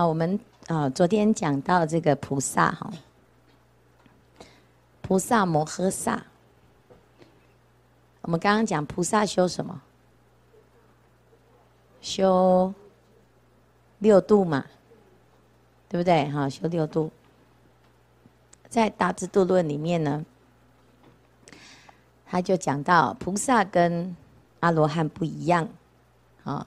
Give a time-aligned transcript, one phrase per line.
[0.00, 2.90] 好，我们啊、昨天讲到这个菩萨哈，
[5.02, 6.24] 菩萨摩诃萨。
[8.22, 9.82] 我们刚刚讲菩萨修什么？
[12.00, 12.72] 修
[13.98, 14.64] 六度嘛，
[15.86, 16.30] 对不对？
[16.30, 17.10] 哈，修六度，
[18.70, 20.24] 在《大智度论》里面呢，
[22.24, 24.16] 他就讲到菩萨跟
[24.60, 25.68] 阿罗汉不一样，
[26.44, 26.66] 啊，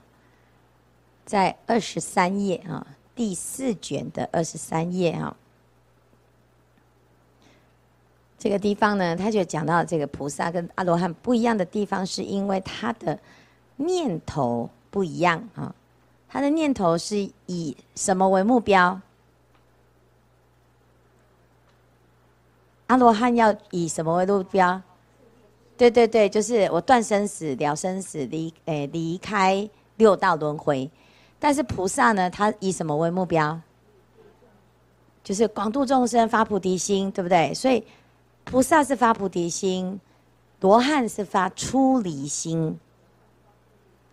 [1.24, 2.86] 在二十三页啊。
[3.14, 5.36] 第四卷的二十三页哈，
[8.38, 13.18] 这个地方呢，他就讲到这个菩萨跟阿罗汉不一样的地方，是因为他的
[13.76, 15.74] 念头不一样啊。
[16.28, 19.00] 他的念头是以什么为目标？
[22.88, 24.82] 阿罗汉要以什么为目标？
[25.76, 30.90] 对对对，就是我断生死、了生死、离诶离开六道轮回。
[31.44, 33.60] 但是菩萨呢，他以什么为目标？
[35.22, 37.52] 就是广度众生，发菩提心，对不对？
[37.52, 37.84] 所以
[38.44, 40.00] 菩萨是发菩提心，
[40.60, 42.80] 罗汉是发出离心。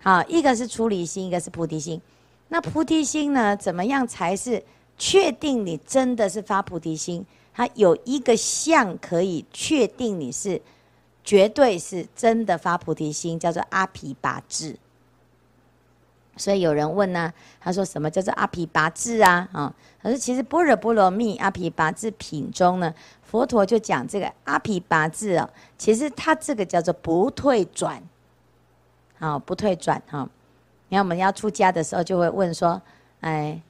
[0.02, 2.02] 好，一个是出离心，一个是菩提心。
[2.50, 4.62] 那菩提心呢，怎么样才是
[4.98, 7.26] 确定你真的是发菩提心？
[7.54, 10.62] 它有一个相可以确定你是
[11.24, 14.76] 绝对是真的发菩提心，叫做阿鞞跋致。
[16.42, 19.48] 所以有人问呢、啊，他说什么叫做阿毗跋致啊？
[19.52, 25.48] 啊，可是其实《般若波罗蜜阿毗跋致品》中呢，佛陀就讲这个阿毗跋致啊，
[25.78, 28.02] 其实他这个叫做不退转，
[29.20, 30.28] 好，不退转哈。
[30.90, 32.82] 你看我们要出家的时候，就会问说，
[33.20, 33.62] 哎，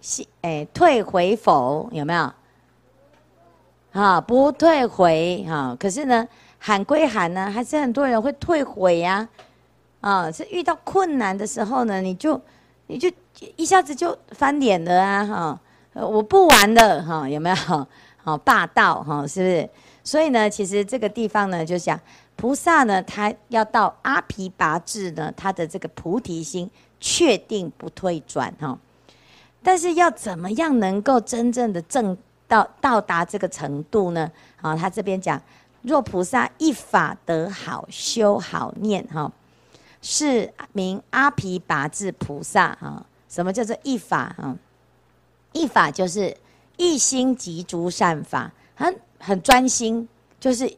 [0.00, 1.86] 西哎退回否？
[1.92, 2.32] 有没有？
[3.92, 5.76] 啊，不退回哈。
[5.78, 6.26] 可是呢，
[6.58, 9.28] 喊归喊呢，还是很多人会退回呀、啊。
[10.06, 12.40] 啊，是遇到困难的时候呢，你就，
[12.86, 13.10] 你就
[13.56, 15.26] 一下子就翻脸了啊！
[15.26, 15.60] 哈，
[16.06, 17.56] 我不玩了哈，有没有？
[18.22, 19.68] 好霸道哈，是不是？
[20.04, 21.98] 所以呢，其实这个地方呢，就讲
[22.36, 26.70] 菩萨呢，他要到阿鞞跋致呢，他的这个菩提心
[27.00, 28.78] 确定不退转哈。
[29.60, 32.16] 但是要怎么样能够真正的证
[32.46, 34.30] 到到达这个程度呢？
[34.60, 35.42] 啊，他这边讲，
[35.82, 39.32] 若菩萨一法得好修好念哈。
[40.08, 43.04] 是名阿鞞跋致菩萨啊？
[43.28, 44.56] 什么叫做一法啊？
[45.52, 46.34] 一法就是
[46.76, 50.08] 一心即诸善法，很很专心，
[50.38, 50.72] 就是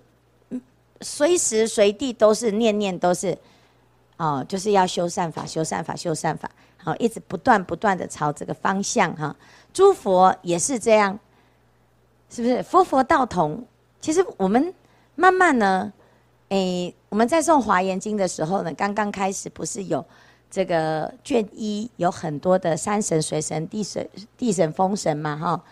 [1.02, 3.36] 随时随地都是念念都是
[4.16, 9.36] 哦，就是要修善法，修善法，修善法，好，一直不断不断的朝这个方向哈。
[9.74, 11.18] 诸佛也是这样，
[12.30, 12.62] 是不是？
[12.62, 13.62] 佛佛道同。
[14.00, 14.72] 其实我们
[15.16, 15.92] 慢慢呢。
[16.48, 20.04] 诶，我们在诵《华严经》的时候呢，刚刚开始不是有
[20.50, 25.62] 这个卷一有很多的山神、水神、地神、地神、风神嘛，哈，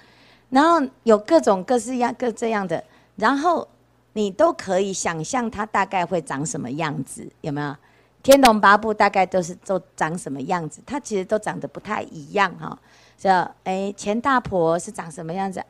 [0.51, 2.85] 然后有各种各式样各这样的，
[3.17, 3.67] 然后
[4.13, 7.75] 你都可以想象它大概会长什么样子，有没有？
[8.23, 10.83] 天龙八部大概都是都长什么样子？
[10.85, 12.79] 它其实都长得不太一样，哈。
[13.17, 15.65] 这诶，钱大婆是长什么样子？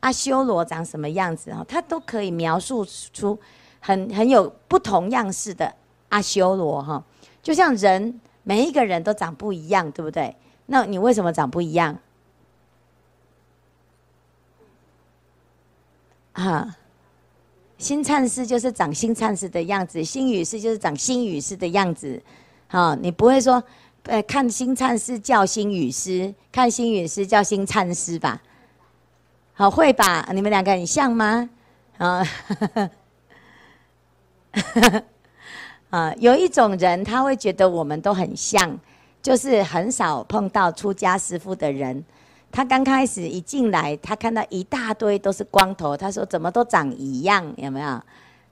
[0.00, 1.52] 阿修罗长什么样子？
[1.52, 3.36] 哈，它都可以描述出。
[3.84, 5.74] 很很有不同样式的
[6.10, 7.02] 阿修罗哈，
[7.42, 10.34] 就像人每一个人都长不一样，对不对？
[10.66, 11.98] 那你为什么长不一样？
[16.34, 16.76] 啊，
[17.76, 22.22] 新灿师就是长新灿师的样子，新语师就是长新语师的样子。
[22.68, 23.62] 好，你不会说，
[24.04, 28.40] 呃，看新灿师叫新语师，看新语师叫新灿师吧？
[29.54, 30.30] 好，会吧？
[30.32, 31.50] 你们两个很像吗？
[31.98, 32.24] 啊。
[35.90, 38.78] 啊，有一种人他会觉得我们都很像，
[39.22, 42.02] 就是很少碰到出家师父的人。
[42.50, 48.00] 他刚开始一进来，他看到一大堆都是光头，他说怎么都长一样，有没有？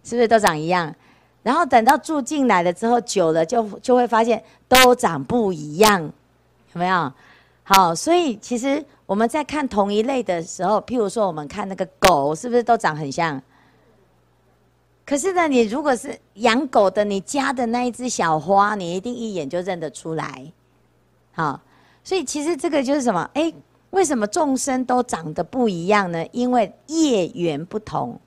[0.03, 0.95] 是不是都长一样？
[1.43, 6.03] 然后等到住进来了之后，久了就就会发现都长不一样，
[6.73, 7.13] 有没有？
[7.63, 13.41] 好，所以其实我们在看同一类的时候，譬如说我们看那个狗，是不是都长很像？
[15.11, 20.53] 可是呢，你如果是养狗的，你家的那一只小花，你一定一眼就认得出来，
[21.33, 21.61] 好，
[22.05, 23.29] 所以其实这个就是什么？
[23.35, 23.53] 哎，
[23.91, 26.25] 为什么众生都长得不一样呢？
[26.31, 28.21] 因为业缘不同，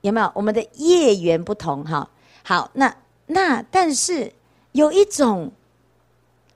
[0.00, 0.28] 有没有？
[0.34, 2.10] 我们的业缘不同，哈，
[2.42, 2.92] 好，那
[3.26, 4.32] 那但是
[4.72, 5.52] 有一种，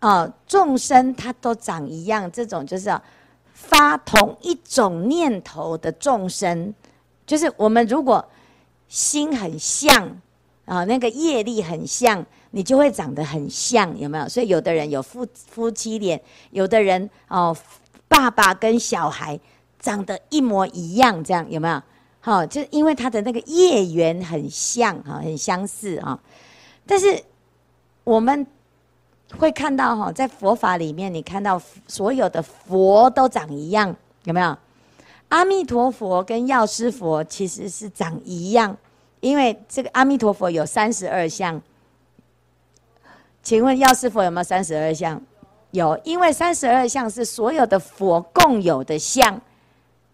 [0.01, 3.01] 啊，众生他都长一样，这种就是
[3.55, 6.75] 发同一种念头的众生，
[7.25, 8.29] 就是我们如果。
[8.89, 10.21] 心很像
[10.65, 14.29] 啊，那个业力很像，你就会长得很像，有没有？
[14.29, 17.57] 所以有的人有夫夫妻脸，有的人哦，
[18.09, 19.39] 爸爸跟小孩
[19.79, 21.83] 长得一模一样，这样有没有？
[22.21, 26.19] 好，就因为他的那个业缘很像哈，很相似啊。
[26.85, 27.23] 但是
[28.03, 28.45] 我们
[29.39, 33.95] 会看到哈，在佛法里面，你看到所有的佛都长一样，
[34.25, 34.57] 有没有？
[35.29, 38.77] 阿弥陀佛跟药师佛其实是长一样，
[39.19, 41.61] 因为这个阿弥陀佛有三十二相。
[43.43, 45.21] 请问药师佛有没有三十二相？
[45.73, 49.41] 有，因为三十二相是所有的佛共有的相，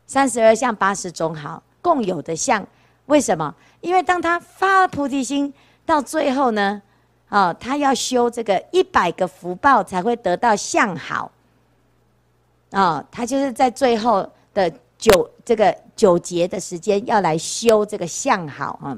[0.07, 2.67] 三十二相八十种好共有的相。
[3.07, 3.55] 为什么？
[3.83, 5.53] 因为当他发了菩提心，
[5.85, 6.81] 到最后呢，
[7.29, 11.31] 哦，他要修这个一百个福报才会得到相好。
[12.71, 14.73] 哦，他就是在最后的。
[15.03, 18.97] 九这个九节的时间要来修这个相好啊，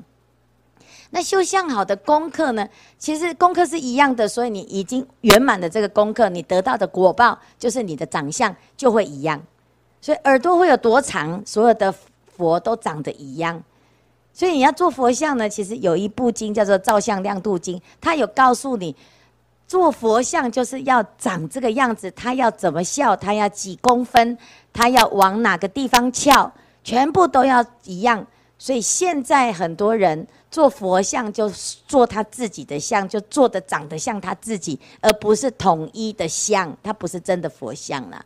[1.09, 2.69] 那修相好的功课呢，
[2.99, 9.41] 其实功课是一样的，所以你已经圆满的这个功课，你得到的果报就是你的长相就会一样。
[10.03, 11.95] 所以耳朵会有多长，所有的
[12.37, 13.63] 佛都长得一样。
[14.35, 18.95] 所以你要做佛像呢，其实有一部经叫做《造像量度经》，它有告诉你。
[19.67, 24.37] 做佛像就是要长这个样子，他要怎么笑，他要几公分，
[24.75, 28.27] 他要往哪个地方翘，全部都要一样。
[28.59, 31.49] 所以现在很多人做佛像就
[31.87, 38.25] 做他自己的像，就做的长得像他自己，而不是统一的像，他不是真的佛像了。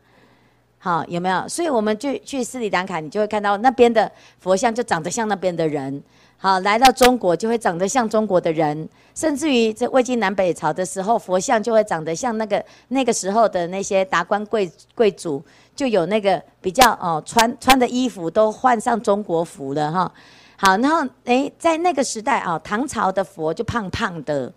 [0.79, 1.49] 好，有没有？
[1.49, 6.03] 所以我们就去斯里兰卡，你就会看到那边的佛像就长得像那边的人。
[6.37, 15.43] 好，来到中国就会长得像中国的人，甚至于在魏晋南北朝的时候，佛像就会长得像那个那个时候的那些达官贵贵族，
[15.79, 20.13] 就有那个比较哦，穿穿的衣服都换上中国服了哈。
[20.57, 24.53] 好，然后诶，在那个时代啊，唐朝的佛就胖胖的，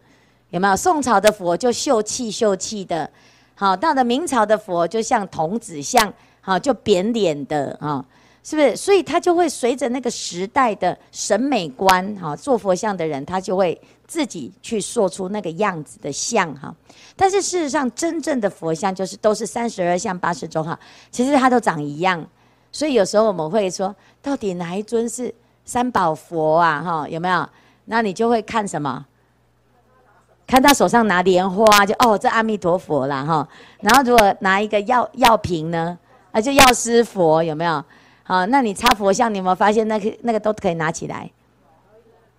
[0.50, 0.75] 有没有？
[0.75, 3.07] 宋朝的佛就秀气秀气的，
[3.53, 8.03] 好，到了明朝的佛就像童子像，好，就扁脸的啊。
[8.43, 8.75] 是不是？
[8.75, 16.73] 所以他就会随着那个时代的审美观，哈，做佛像的人他就会自己去塑出那个样子的像，哈。
[17.15, 20.79] 但是事实上，真正的佛像就是都是三十二相八十种，哈，
[21.11, 22.25] 其实它都长一样。
[22.71, 25.33] 所以有时候我们会说，到底哪一尊是
[25.65, 26.81] 三宝佛啊？
[26.81, 27.47] 哈，有没有？
[27.85, 29.05] 那你就会看什么？
[30.47, 33.47] 看他手上拿莲花，就哦，这阿弥陀佛啦，哈。
[33.81, 35.97] 然后如果拿一个药药瓶呢，
[36.31, 37.83] 啊，就药师佛，有没有？
[38.23, 41.29] 啊，那你插佛像，你有没有发现那个那个都可以拿起来？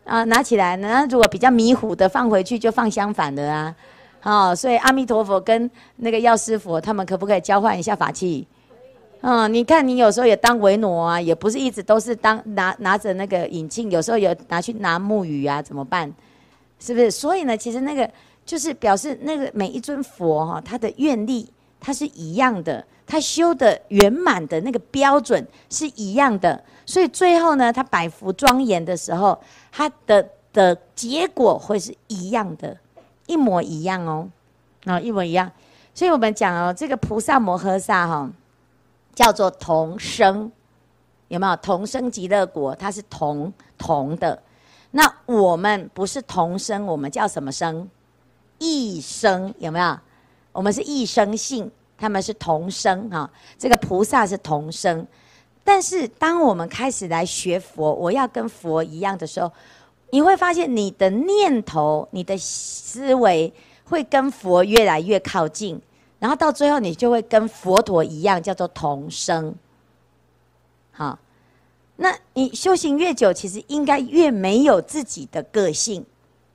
[0.04, 3.74] 啊，拿起来，那如果比较迷糊的放回去，就放相反的啊。
[4.20, 8.46] 好，所以阿弥陀佛跟那个药师佛，他们可不可以交换一下法器？
[9.20, 16.12] 嗯，你看你有时候也当维那啊，也不是一直都是当拿拿着那个引磬，有时候有拿去拿木鱼啊，怎么办？
[16.80, 17.10] 是不是？
[17.10, 18.08] 所以呢，其实那个
[18.44, 22.84] 就是表示那个每一尊佛哈，他的愿力它是一样的。
[23.06, 29.38] 他修的圆满的那个标准是一样的，所以最后呢，他百福庄严的时候，
[29.70, 32.76] 他的的结果会是一样的，
[33.26, 34.28] 一模一样哦，
[34.84, 35.50] 啊，一模一样。
[35.94, 38.30] 所以我们讲哦，这个菩萨摩诃萨哈，
[39.14, 40.50] 叫做同生，
[41.28, 41.56] 有没有？
[41.56, 44.42] 同生极乐国，它是同同的。
[44.92, 47.88] 那我们不是同生，我们叫什么生？
[48.58, 49.98] 异生，有没有？
[50.52, 51.70] 我们是异生性。
[52.02, 55.06] 他们是同生哈，这个菩萨是同生，
[55.62, 59.52] 但是当我们开始来学佛，我要跟佛一样的时候，
[60.10, 63.52] 你会发现你的念头、你的思维
[63.84, 65.80] 会跟佛越来越靠近，
[66.18, 69.54] 然后到最后你就会跟佛陀一样，叫做同生。
[70.90, 71.16] 好，
[71.94, 76.04] 那你修行越久，其实应该越没有自己的个性，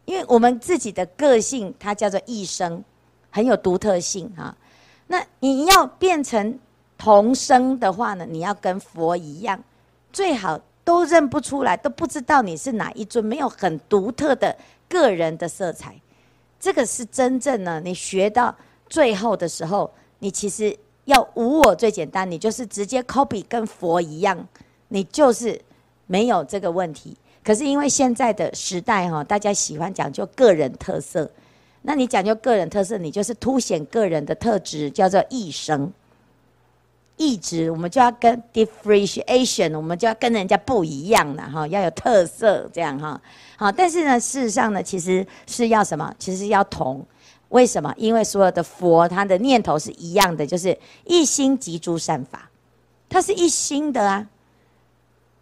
[0.04, 2.84] 因为我们自己的个性它叫做异生，
[3.30, 4.54] 很有独特性哈。
[5.08, 6.60] 那你要变成
[6.98, 8.26] 同生的话呢？
[8.30, 9.64] 你要跟佛一样，
[10.12, 14.56] 最好都认不出来，都不知道你是哪一尊，没有很独特的
[14.90, 15.96] 个人的色彩。
[16.60, 18.54] 这个是真正呢，你学到
[18.90, 24.48] 最后的时候，你其实要无我最简单，你就是直接 copy 跟佛一样，
[24.90, 25.62] 你就是
[26.06, 27.16] 没有这个问题。
[27.44, 31.30] 可是因为现在的时代哈，大家喜欢讲究个人特色。
[31.88, 35.90] 那你讲究个人特色，你就是凸显个人的特质，叫做异生。
[37.16, 43.20] 异质，我们就要跟 differentiation，我们就要跟人家不一样了哈，要有特色这样哈。
[43.56, 46.14] 好，但是呢，事实上呢，其实是要什么？
[46.20, 47.06] 其实要同。
[47.48, 47.94] 为什么？
[47.96, 52.50] 因为所有的佛，他的念头是一样的，就是一心即诸善法，
[53.08, 54.28] 他是一心的啊。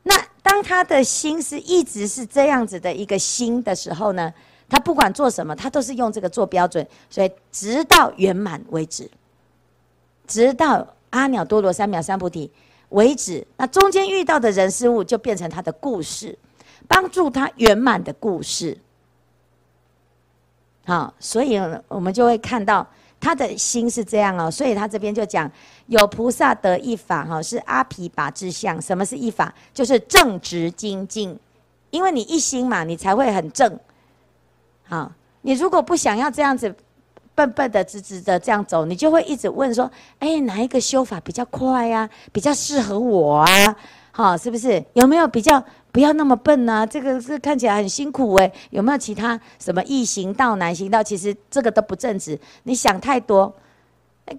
[0.04, 4.32] 那当他的心是一直是这样子的一个心的时候呢？
[4.68, 9.10] 他不管做什么，他都是用这个做标准，所以直到圆满为止，
[10.28, 12.52] 直到阿耨多罗三藐三菩提
[12.90, 13.46] 为止。
[13.58, 16.38] 那中间遇到的人事物就变成他的故事，
[16.88, 18.78] 帮助他圆满的故事。
[20.86, 21.58] 好，所以
[21.88, 22.88] 我们就会看到
[23.20, 24.52] 他的心是这样哦。
[24.52, 25.50] 所以他这边就讲，
[25.88, 28.82] 有菩萨得一法哈，是阿毗跋致相。
[28.82, 29.54] 什么是一法？
[29.74, 31.40] 就是正直精进，
[31.92, 33.80] 因为你一心嘛，你才会很正。
[34.88, 35.12] 好，
[35.42, 36.74] 你如果不想要这样子
[37.34, 39.90] 笨笨的、直直的这样走，你就会一直问说：
[40.20, 42.10] 哎，哪一个修法比较快呀？
[42.32, 43.76] 比较适合我啊？
[44.12, 44.84] 好，是不是？
[44.94, 45.62] 有没有比较
[45.92, 46.88] 不要那么笨呢？
[46.88, 48.54] 这个是看起来很辛苦诶。
[48.70, 51.04] 有没有其他什么易行道、难行道？
[51.04, 52.40] 其实这个都不正直。
[52.64, 53.54] 你想太多，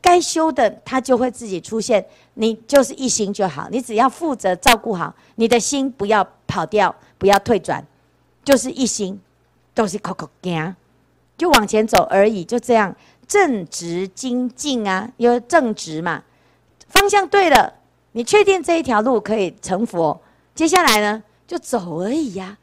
[0.01, 2.07] 该修的它就会自己出现。
[2.35, 7.85] 你就是一心就好，你只要负责照顾好你的心，不要跑掉，不要退转，
[8.43, 9.21] 就是一心。
[9.77, 10.75] 都是靠靠行，
[11.37, 12.97] 就往前走而已，就这样
[13.29, 16.23] 正直精进啊，因为正直嘛，
[16.89, 17.75] 方向对了，
[18.13, 20.19] 你确定这一条路可以成佛，
[20.55, 22.57] 接下来呢就走而已呀、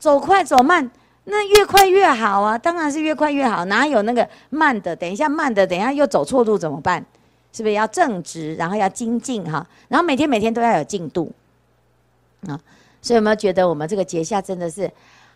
[0.00, 0.90] 走快走慢，
[1.22, 4.96] 那越快越好啊，当然是越快越好，哪有那个慢的？
[4.96, 7.06] 等一下慢的，等一下又走错路怎么办？
[7.52, 11.30] 是不是要正直，然后要精进哈，然后每天每天都要有进度
[12.48, 12.58] 啊？
[13.00, 14.90] 所以有没有觉得我们这个结下真的是？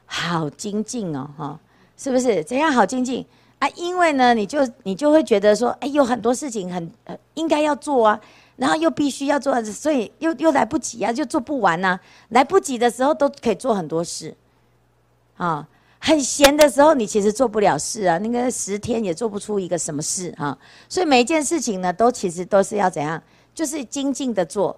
[0.07, 1.59] 好精进哦，哈，
[1.97, 2.43] 是不是？
[2.45, 3.25] 怎样好精进
[3.59, 3.69] 啊？
[3.77, 8.21] 因为呢，你就你就会觉得说，哎，有很多事情很呃应该要做啊，
[8.57, 14.37] 然后又必须要做，所以又又来不及啊，就做不完呐、来不及的时候都可以做很多事，
[15.37, 15.67] 啊，
[15.99, 20.57] 很闲的时候你其实做不了事啊，那个十天也做不出一个什么事、啊。
[20.89, 23.21] 所以每一件事情呢，都其实都是要怎样，
[23.55, 24.77] 就是精进的做，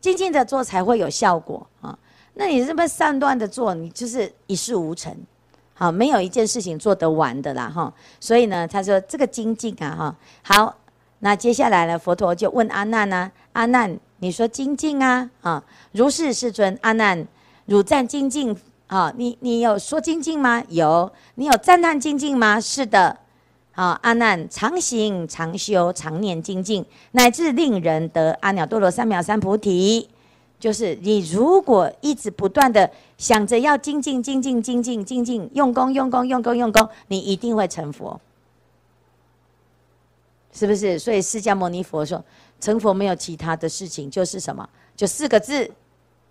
[0.00, 1.96] 精进的做才会有效果啊。
[2.38, 5.10] 那你这么散乱的做，你就是一事无成，
[5.72, 7.90] 好，没有一件事情做得完的啦，哈。
[8.20, 10.14] 所以呢，他说这个精进啊，
[10.44, 10.76] 哈，好，
[11.20, 17.26] 那接下来呢，佛陀就问阿难呢，阿难，你说精进啊，啊，如是世尊，阿难，
[17.64, 18.54] 汝赞精进
[18.88, 19.10] 啊？
[19.16, 20.62] 你你有说精进吗？
[20.68, 22.60] 有，你有赞叹精进吗？
[22.60, 23.16] 是的，
[23.72, 30.10] 好，阿难，常行常修常念精进，乃至令人得阿耨多罗三藐三菩提。
[30.58, 38.18] 就是你如果一直不断的想着要精进、精进、精进、精进，用功、用功、用功、用功，你一定会成佛，
[40.52, 40.98] 是不是？
[40.98, 42.24] 所以释迦牟尼佛说，
[42.58, 44.66] 成佛没有其他的事情，就是什么？
[44.96, 45.70] 就四个字：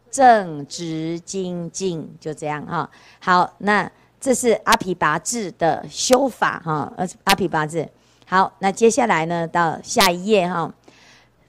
[0.10, 2.10] 正直精进。
[2.20, 2.90] 就这样哈。
[3.20, 3.90] 好，那
[4.20, 6.92] 这是阿毗跋致的修法哈。
[7.26, 7.88] 阿毗跋致。
[8.26, 10.74] 好，那接下来呢，到下一页哈。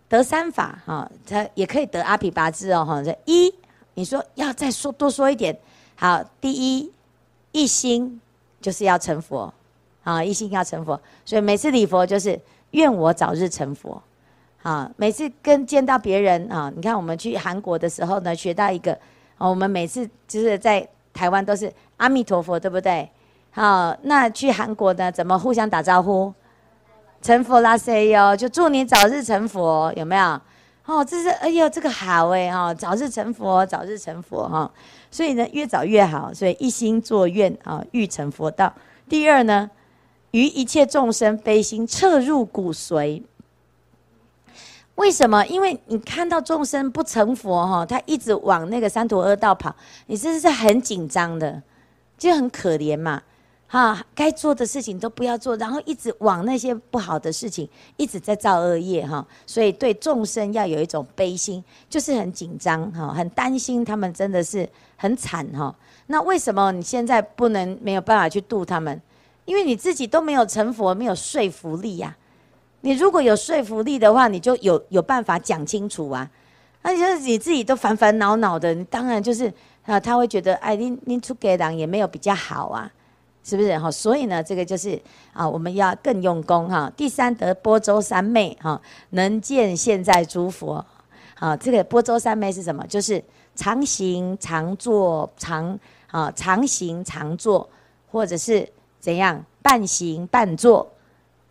[0.09, 3.03] 得三法哈，他也可以得阿毗跋致哦哈。
[3.03, 3.53] 这一，
[3.95, 5.57] 你说要再说多说一点，
[5.97, 6.93] 好，第一
[7.53, 8.21] 一心
[8.61, 9.53] 就是要成佛，
[10.05, 12.39] 啊，一心要成佛，所以每次礼佛就是
[12.71, 14.01] 愿我早日成佛，
[14.63, 18.97] 啊，每次跟见到别人啊，你看我们去韩国的时候呢，学到一个，
[19.39, 23.09] 我们每次就是在台湾都是阿弥陀佛，对不对？
[23.51, 26.33] 好，那去韩国呢，怎么互相打招呼？
[27.27, 30.41] 成佛啦塞哟，就祝你早日成佛，有没有？
[30.85, 34.71] 哦，这是哎呦，这个好哎哈，早日成佛，早日成佛哈。
[35.11, 38.73] 所以呢，越早越好，所以一心作愿啊，欲成佛道。
[39.09, 39.69] 第二呢，
[40.31, 43.21] 于一切众生悲心彻入骨髓。
[44.95, 45.45] 为什么？
[45.47, 49.75] 因为你看到众生不成佛哈，他一直往那个三途恶道跑，
[50.07, 51.61] 你这是很紧张的，
[52.17, 53.21] 就很可怜嘛。
[53.69, 65.75] 哈，该做的事情都不要做，然后一直往那些不好的事情一直在造恶业哈，所以对众生要有一种悲心，就是很紧张哈，很担心他们真的是很惨哈。
[66.07, 69.01] 那为什么你现在不能没有办法去度他们？
[69.45, 72.17] 因为你自己都没有成佛，没有说服力呀。
[72.83, 76.31] 你如果有说服力的话，你就有有办法讲清楚啊。
[76.83, 79.53] 那你说你自己都烦烦恼恼的，你当然就是
[79.85, 82.89] 啊，他会觉得哎，你你出给人也没有比较好啊。
[83.47, 83.89] 是不是哈？
[83.89, 85.01] 所以呢，这个就是
[85.33, 86.93] 啊，我们要更用功哈。
[86.97, 90.85] 第三得波舟三昧哈，能见现在诸佛。
[91.39, 92.85] 啊，这个波舟三昧是什么？
[92.89, 93.23] 就是
[93.55, 97.69] 常行常坐常啊，常行常坐，
[98.11, 100.91] 或者是怎样半行半坐，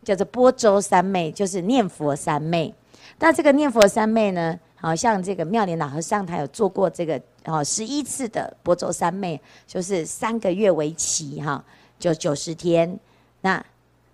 [0.04, 2.75] 叫做波舟三昧，就是念佛三昧。
[3.20, 11.64] 那这个念佛三昧呢，好像这个妙莲老和尚他有做过这个哦十一次的波舟三昧，就是三个月为期哈。
[12.00, 13.00] 就九十天，
[13.42, 13.64] 那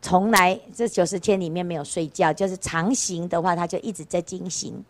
[0.02, 4.84] 从来这九十天里面没有睡觉，就是常行的话，他就一直在精行，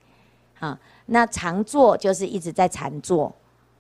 [0.59, 3.33] 啊，那常坐就是一直在禅坐，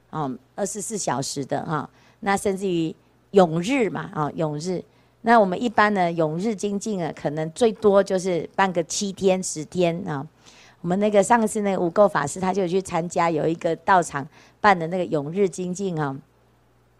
[0.09, 1.89] 啊，二十四小时的哈，
[2.21, 2.93] 那甚至于
[3.31, 4.83] 永日嘛，啊，永日。
[5.21, 10.25] 那我们一般呢，永日精进啊，可能最多就是办个七天、十天啊。
[10.81, 14.27] 我们那个上次那个无垢法师，他就去参加有一个道场
[14.59, 16.17] 办的那个永日精进啊。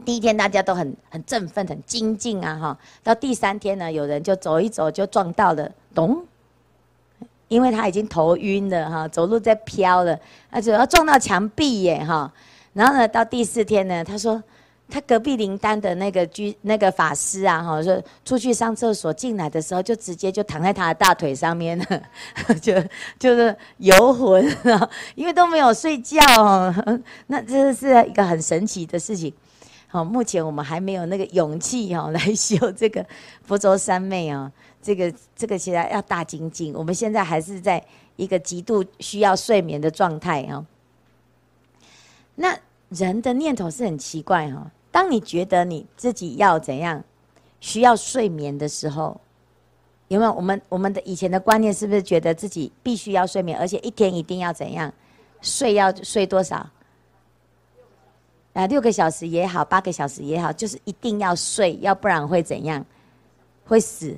[0.05, 2.77] 第一天大家都很很振奋、很精进啊，哈。
[3.03, 6.25] 到第三天呢，有人就走一走就撞到了，咚，
[7.47, 12.31] 因为他已经头晕了哈，走路在飘了，而且要撞到墙壁耶哈。
[12.73, 14.41] 然后呢，到第四天呢，他说。
[14.93, 21.85] 他隔壁灵丹的那个居那个法师啊，哈，说出去上厕所进来的时候，就直接就躺在他的大腿上面了，
[22.61, 22.73] 就
[23.17, 26.75] 就是游魂啊，因为都没有睡觉哦，
[27.27, 29.33] 那这是一个很神奇的事情。
[29.93, 33.05] 好，目前我们还没有那个勇气哈 来修这个
[33.43, 34.49] 佛州三昧啊，
[34.81, 36.73] 这个这个现在要大精进。
[36.73, 37.83] 我们现在还是在
[38.15, 40.65] 一个极度需要睡眠的状态啊。
[42.35, 42.57] 那
[42.87, 44.71] 人的念头是很奇怪哈。
[44.91, 47.03] 当你觉得你自己要怎样，
[47.59, 49.19] 需要睡眠的时候，
[50.07, 50.31] 有没有？
[50.31, 54.93] 我们我们的以前的观念是不是觉得自己必须要睡眠，而且一天一定要怎样，
[55.41, 56.65] 睡要睡多少？
[58.53, 62.85] 啊，六个小时也好，八个小时也好，就是一定要睡，要不然会怎样？
[63.65, 64.17] 会死，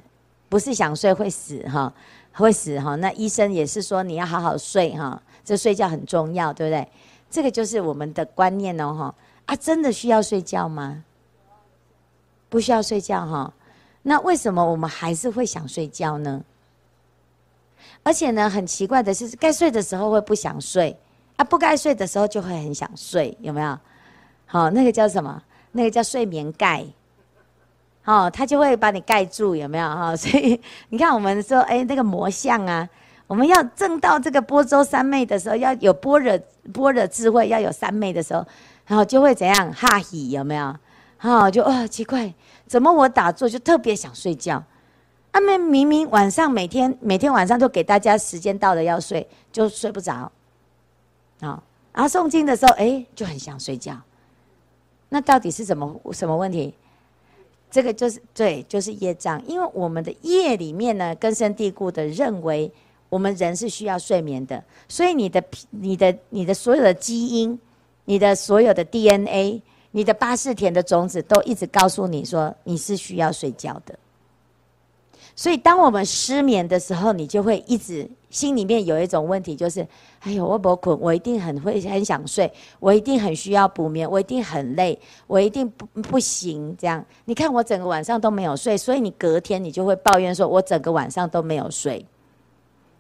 [0.50, 1.94] 不是想睡会死哈，
[2.34, 2.96] 会死哈。
[2.96, 6.88] 那医生也是说你要好好睡哈，这睡觉很重要，对不对？
[7.30, 9.16] 这个就是我们的观念哦哈。
[9.46, 11.04] 啊，真的需要睡觉吗？
[12.50, 13.54] 不需要睡觉哈。
[14.02, 16.44] 那为什么我们还是会想睡觉呢？
[18.02, 20.98] 而且呢，很奇怪的是，该睡的时候会不想睡，
[21.36, 23.78] 啊，不该睡的时候就会很想睡，有没有？
[24.54, 25.42] 好，那个叫什么？
[25.72, 26.86] 那个叫睡眠盖。
[28.04, 29.88] 好，它就会把你盖住，有没有？
[29.90, 32.88] 哈，所以 你看，我们说，哎，那个魔像啊，
[33.26, 36.38] 我们要证到这个波州三昧的时候，要有般若
[36.72, 38.46] 般若智慧，要有三昧的时候。
[38.86, 40.76] 然后就会怎样哈喜有没有？
[41.18, 42.32] 哈就啊奇怪，
[42.68, 44.64] 怎么我打坐就特别想睡觉？
[45.32, 50.32] 他们明明晚上每天每天晚上都给大家时间到了要睡，就睡不着。
[51.40, 54.00] 啊，然后诵经的时候，哎，就很想睡觉。
[55.14, 56.74] 那到底是怎么什么问题？
[57.70, 59.40] 这个就是对，就是业障。
[59.46, 62.72] 因为我们的业里面呢，根深蒂固的认为
[63.10, 67.60] 我们人是需要睡眠的，所以你的你的你的所有的基因。
[68.06, 73.98] 你的所有的 DNA，你的巴士田的种子都一直告诉你说你是需要睡觉的。
[75.36, 79.86] 所以当我们失眠的时候，你就会一直心里面有一种问题，就是
[80.20, 86.76] 哎呦，我不困，我一定很会很想睡，我一定很需要补眠，我一定很累，我一定不不行。
[86.78, 92.06] 这样，你看我整个晚上都没有睡，所以你隔天你就会抱怨说，我整个晚上都没有睡，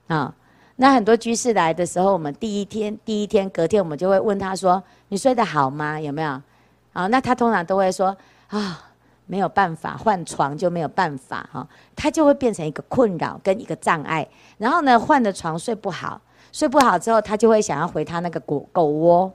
[0.07, 0.35] 啊。
[0.75, 6.01] 那很多居士来的时候，我们第一天、第一天、隔天，我们就会问他说：“你睡得好吗？
[6.01, 6.41] 有没有？”
[6.93, 8.17] 啊，那他通常都会说
[8.49, 8.91] ：“啊，
[9.25, 14.27] 没有办法，换床就没有办法。”哈，他就会变成一个困扰跟一个障碍。
[14.57, 19.31] 然后呢，换了床睡不好，睡不好之后，他就会想要回他那个狗狗窝。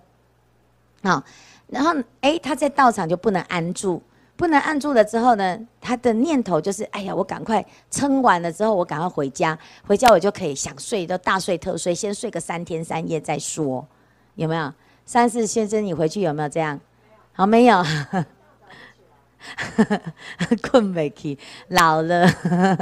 [1.03, 1.22] 好，
[1.68, 4.03] 然后哎，他在道场就不能安住。
[4.37, 13.85] 不能按住了之后呢，他的念头就是：哎呀，我赶快撑完了之后，我赶快回家，回家我就可以想睡，都大睡特睡，先睡个三天三夜再说，
[14.37, 14.72] 有没有？
[15.05, 16.79] 三四先生，你回去有没有这样？
[17.33, 17.83] 好，没有。
[20.62, 22.27] 困没起，老了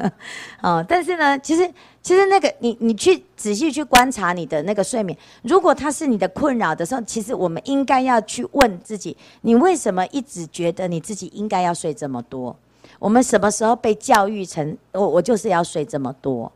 [0.62, 0.84] 哦。
[0.88, 1.70] 但是呢，其实
[2.02, 12.56] 其实那个你你去仔细去观察你的那个睡眠，如果它是你的困扰的时候，其实我们应该要去问自己：你为什么一直觉得你自己应该要睡这么多？
[12.98, 16.50] 我们什么时候被教育成我我就是要睡这么多？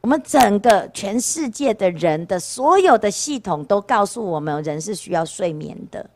[0.00, 6.08] 我们整个全世界的人的所有的系统都告诉我们，人是需要睡眠的，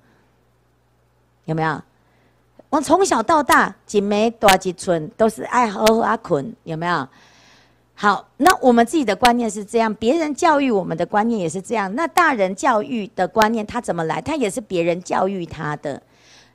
[1.45, 1.83] 有没有？
[2.75, 7.07] 我从小到大，几枚多几寸，都是爱好好啊困，有没有？
[7.95, 11.95] 好，那我们自己的观念是这样，别人教育我们的观念也是这样。
[11.95, 14.21] 那大人教育的观念，他怎么来？
[14.21, 16.03] 他也是别人教育他的。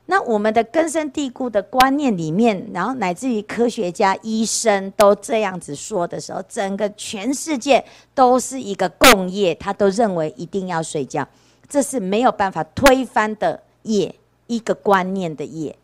[0.04, 7.82] 那我们的根深蒂固的观念里面，然后乃至于科学家、医生都这样子说的时候，整个全世界
[8.14, 11.26] 都是一个共业，他都认为一定要睡觉，
[11.66, 14.14] 这是没有办法推翻的业，
[14.48, 15.74] 一个观念的业。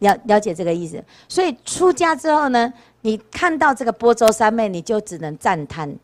[0.00, 5.94] 了了解这个意思，所以出家之后呢，你看到这个波州三昧，你就只能赞叹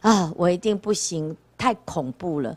[0.00, 2.56] 啊，我一定不行，太恐怖了。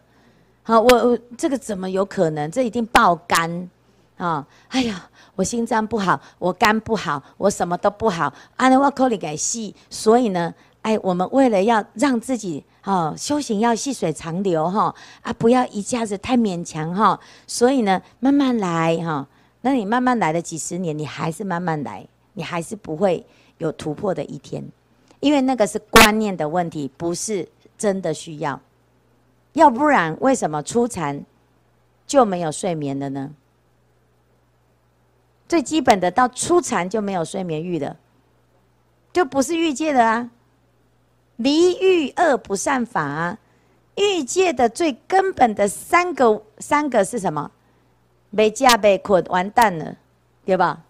[0.63, 2.49] 好，我我这个怎么有可能？
[2.49, 3.69] 这一定爆肝
[4.17, 4.47] 啊！
[4.69, 9.75] 哎呀，我心脏不好，我肝不好，我什么都不好，啊，那我口里给细。
[9.89, 19.27] 所以呢，哎，我们为了要让自己啊修行要细水长流哈啊，不要一下子太勉强哈，所以呢，慢慢来哈。
[19.65, 23.25] 那你慢慢来的几十年，你还是慢慢来，你还是不会
[23.57, 24.63] 有突破的一天，
[25.19, 28.61] 因为那个是观念的问题，不是真的需要。
[29.53, 31.25] 要不然，为什么初禅
[32.05, 33.33] 就没有睡眠了呢？
[35.49, 37.97] 最基本的，到初禅就没有睡眠欲了，
[39.11, 40.29] 就不是欲界的啊。
[41.37, 43.39] 离欲二不善法啊，
[43.95, 47.49] 欲界的最根本的三个三个是什么？
[48.35, 49.95] 没家被捆，完蛋了，
[50.43, 50.83] 对吧？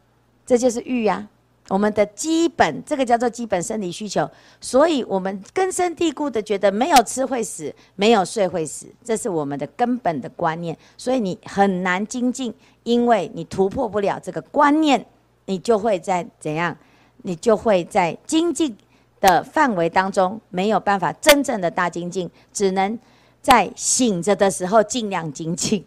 [0.47, 1.27] 这就是欲啊。
[1.67, 4.27] 我们的基本，这个叫做基本生理需求，
[4.60, 15.05] 所以我们根深蒂固的觉得没有吃会死，没有睡会死，这是我们的根本的观念，所以你很难精进，因为你突破不了这个观念，
[15.45, 16.75] 你就会在怎样？
[17.23, 18.75] 你就会在精进
[19.19, 22.97] 的范围当中没有办法真正的大精进，只能
[23.41, 25.84] 在醒着的时候尽量精进。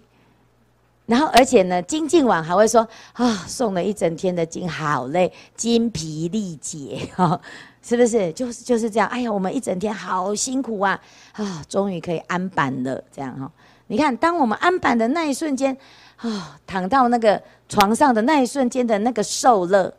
[1.08, 7.40] 然后，而且呢，精进完还会说啊，送了一整天的经，好累，筋疲力竭，哈，
[7.82, 8.30] 是不是？
[8.34, 9.08] 就是就是这样。
[9.08, 11.00] 哎呀，我们一整天好辛苦啊，
[11.32, 13.50] 啊，终于可以安板了，这样哈。
[13.86, 15.74] 你看，当我们安板的那一瞬间，
[16.16, 19.90] 啊，躺到那个床上的那一瞬间的那个受乐，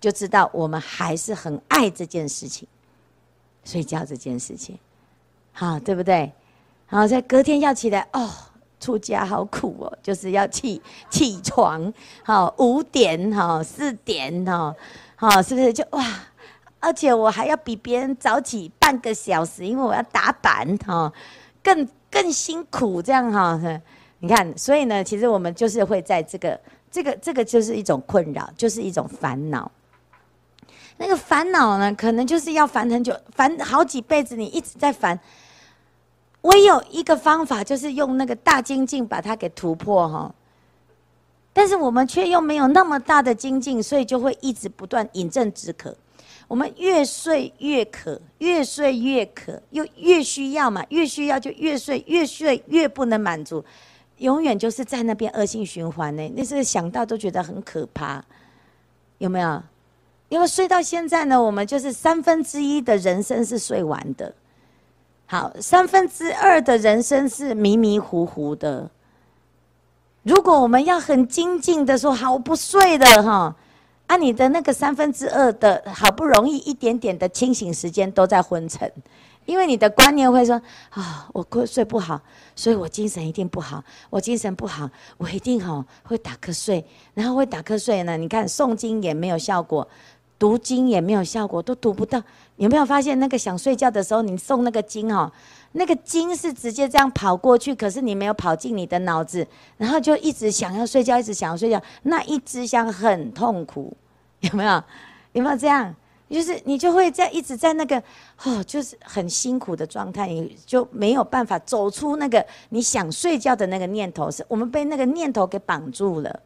[0.00, 2.66] 就知道我们还是很爱这件事情，
[3.64, 4.78] 睡觉这件事情，
[5.52, 6.32] 好，对不对？
[6.88, 8.30] 然后在隔天要起来，哦。
[8.80, 14.74] 出家好苦哦，就是要起起床，好五点哈四点哈，
[15.16, 16.04] 好是不是就哇？
[16.80, 21.12] 而且我还要比别人早起半个小时，因为我要打板哈，
[21.62, 23.60] 更更辛苦这样哈。
[24.20, 26.60] 你看，所以呢，其实我们就是会在这个
[26.90, 29.70] 这个这个就是一种困扰，就是一种烦恼。
[30.96, 35.18] 那个烦恼呢，可能就是要烦很久，烦好几辈子，你一直在烦。
[36.42, 40.34] 唯有一个方法，就是用那个大精进把它给突破哈。
[41.52, 45.94] 但是我们却又没有那么大的精进，所以就会一直不断饮鸩止渴。
[46.46, 53.62] 我们越睡越渴，越睡越渴，又越需要嘛，越需要就越睡，越睡越不能满足，
[54.18, 56.32] 永远就是在那边恶性循环呢。
[56.36, 58.24] 那是想到都觉得很可怕，
[59.18, 59.62] 有没有？
[60.28, 64.32] 因为睡到现在呢，我们就是三分之一的人生是睡完的。
[65.30, 68.90] 好，三分之二的人生是迷迷糊糊的。
[70.22, 73.54] 如果我们要很精进的说，好，我不睡的哈，
[74.06, 78.90] 啊，你的那个三分之二的好不容易一点点的清醒时间都在昏沉，
[79.44, 82.18] 因为你的观念会说啊，我睡不好，
[82.56, 84.88] 所以我精神一定不好，我精神不好，
[85.18, 89.86] 我一定哈会打瞌睡，然后会打瞌睡呢，你看诵经也没有效果。
[90.38, 92.22] 读经也没有效果，都读不到。
[92.56, 95.30] 有没有发现那个想睡觉的时候，你诵那个经哦，
[95.72, 99.46] 那个经是直接这样跑过去，可是你没有跑进你的脑子，
[99.76, 103.96] 然后就一直想要睡觉，一直想要睡觉，那一直想很痛苦，
[104.40, 104.82] 有没有？
[105.32, 105.94] 有没有这样？
[106.30, 108.02] 就是你就会在一直在那个
[108.44, 116.40] 哦，就是很辛苦的状态，你就没有办法走出那个你想睡觉的那个念头，是我们被那个念头给绑住了，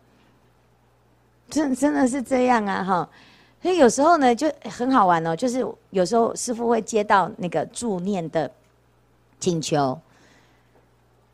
[1.51, 3.09] 真真的是这样啊，哈。
[3.63, 5.37] 所以有时候呢，就很好玩哦。
[5.37, 8.51] 就是有时候师傅会接到那个助念的
[9.39, 9.97] 请求，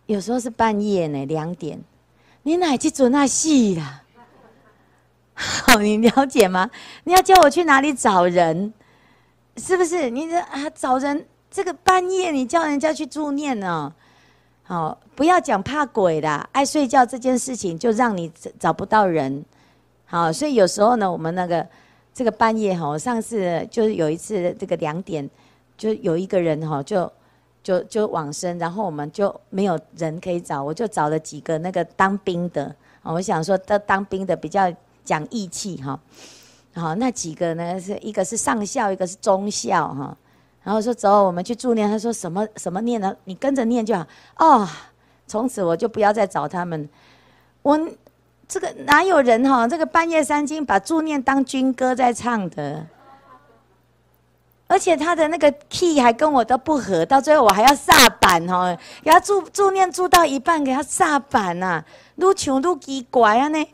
[0.05, 1.81] 有时候是半夜呢，两点，
[2.43, 4.03] 你哪去做那戏啦？
[5.35, 6.71] 好， 你了解吗？
[7.05, 8.75] 你要叫我去哪里找人？
[9.57, 10.11] 是不是？
[10.11, 13.91] 你这啊找人，这个半夜你叫人家去助念呢？
[14.64, 19.43] 好，不要讲怕鬼啦，爱睡觉这件事情就让你找不到人。
[20.05, 21.67] 好，所以有时候呢，我们那个。
[22.14, 25.29] 这个半夜哈，我上次就是有一次这个两点，
[25.77, 27.11] 就有一个人哈，就
[27.62, 34.73] 就就往生，然后我们就没有人可以找，我就找了几个那个当兵的，我想说当当兵的比较
[35.05, 36.01] 讲义气哈，
[36.75, 40.16] 好那几个呢是一个是上校，一个是中校哈，
[40.64, 43.16] 然后说走，我们去助念，他说什么什么念呢？
[43.25, 44.05] 你跟着念就好。
[44.38, 44.68] 哦，
[45.29, 46.88] 从此我就不要再找他们，
[47.62, 47.79] 我。
[48.49, 49.69] 这个哪有人哈？
[49.69, 52.87] 这个半夜三更把助念当军歌在唱的，
[54.67, 61.85] 而且他的那个 key 还跟我都不合，到最后我还要煞板哈，给他助助念助到一半给他煞板呐，
[62.17, 63.69] 撸球撸奇怪啊呢。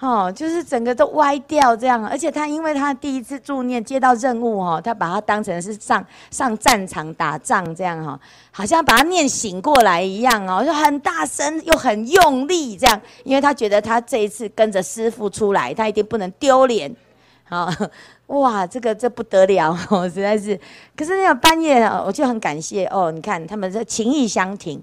[0.00, 8.20] 哦，就是整个都歪掉这样，而且他因为他第一次助念接到任务哦，他把他当成是上上战场打仗这样哈，
[8.52, 16.94] 好像把他念醒过来一样哦，就很大声又很用力这样，因为他觉得他这一次跟着师父出来，他一定不能丢脸。
[17.42, 17.68] 好，
[18.28, 20.56] 哇，这个这不得了哦，实在是。
[20.94, 24.80] 可是那个半夜我就很感谢哦，你看他们这情义相挺，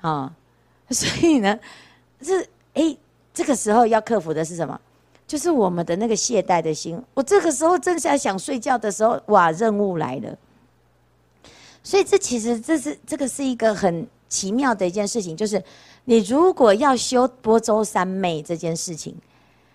[0.00, 0.30] 啊，
[0.90, 1.58] 所以呢
[2.22, 2.96] 是哎。
[3.38, 4.80] 这个时候要克服的是什么？
[5.24, 7.00] 就是我们的那个懈怠的心。
[7.14, 10.36] 我这个时候正在想睡觉的时候，哇，任务来了。
[11.84, 15.62] 所以这其实这是这个是一个很奇妙的一件事情，就是
[16.06, 19.14] 你如果要修波州三昧这件事情，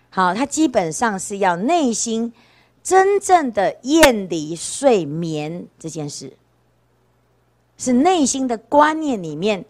[0.09, 2.33] 好，它基本上是要内心
[2.83, 6.33] 真正的厌离睡眠这件事，
[7.77, 9.63] 是内心的观念里面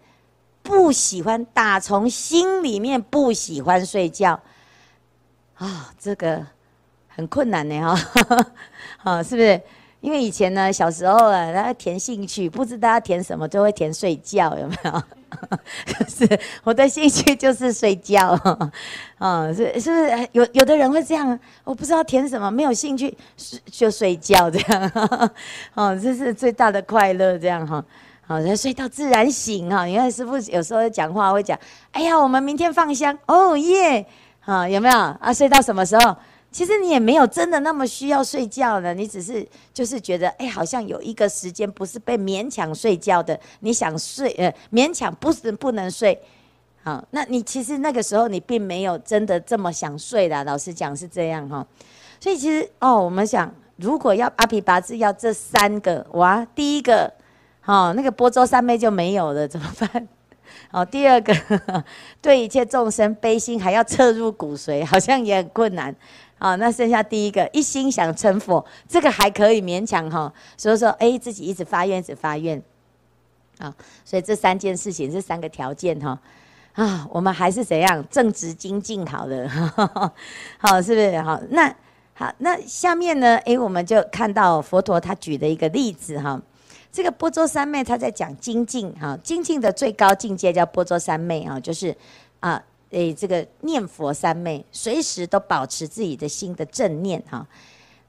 [0.64, 4.40] 不喜欢，打从心里面不喜欢睡觉，
[5.56, 6.44] 啊、这个
[7.08, 8.46] 很困难呢，哈，
[9.04, 9.62] 啊，是不是？
[10.00, 15.04] 因为以前呢，小时候啊，他填兴趣，不知道要填什么，就会填睡觉，有没有？
[16.08, 18.38] 是我的兴趣就是睡觉，
[19.18, 21.40] 啊，是是不是有有的人会这样？
[21.64, 23.18] 我不知道填什么，没有兴趣
[23.72, 24.92] 就睡觉这样，
[25.74, 27.84] 哦，这是最大的快乐，这样哈，
[28.26, 29.86] 好，睡到自然醒哈。
[29.86, 31.60] 你看师父有时候讲话会讲，
[31.92, 34.06] 哎呀，我们明天放香，哦耶，
[34.46, 35.34] 啊，有没有啊？
[35.34, 36.16] 睡到什么时候？
[36.50, 46.18] 其实你也没有真的那么需要睡觉的，你只是就是觉得，哎，好像有一个时间不是被勉强睡觉的，你想睡，呃，勉强不是不能睡，
[46.84, 51.66] 好，那你其实那个时候你并没有真的这么想睡的，老实讲是这样哈。
[52.20, 57.12] 所以其实哦，我们想，如果要阿鞞跋致要这三个，哇，第一个，
[57.66, 60.08] 哦，那个波舟三昧就没有了，怎么办？
[60.72, 61.84] 哦，第二个，呵呵
[62.22, 65.96] 对一切众生悲心还要彻入骨髓，好像也很困难。
[66.40, 70.32] 啊，那剩下第一个一心想成佛，这个还可以勉强哈。
[70.58, 72.62] 所以说，哎，自己一直发愿，一直发愿，
[73.60, 73.74] 啊，
[74.04, 76.20] 所以这三件事情，这三个条件哈，
[76.74, 79.48] 啊，我们还是怎样正直精进好的，
[80.58, 81.40] 好， 是不是好？
[81.52, 81.74] 那
[82.14, 86.42] 好，那下面呢，哎，我们就看到佛陀他举的一个例子哈，
[86.94, 91.94] 这个波州三昧他在讲精进哈，精进的最高境界叫波州三昧啊，就是
[92.40, 92.64] 啊。
[92.94, 97.44] 诶，这个念佛三昧，随时都保持自己的心的正念哈。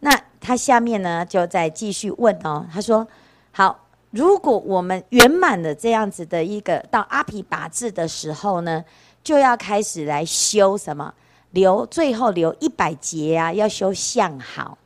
[0.01, 2.66] 那他下面呢，就再继续问哦。
[2.70, 3.09] 他说
[3.51, 8.85] ：“好，如果我们圆满了这样子的一个到阿毗跋致的时候呢，
[9.23, 11.14] 就要开始来修什么？
[11.53, 14.77] 留最后留一百劫啊，要修相好，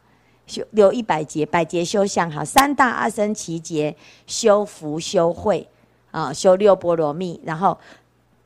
[0.48, 3.94] 修留一百劫，百劫修相好，三大阿僧只劫
[4.26, 5.68] 修福修慧
[6.10, 7.78] 啊，修六波罗蜜，然后。”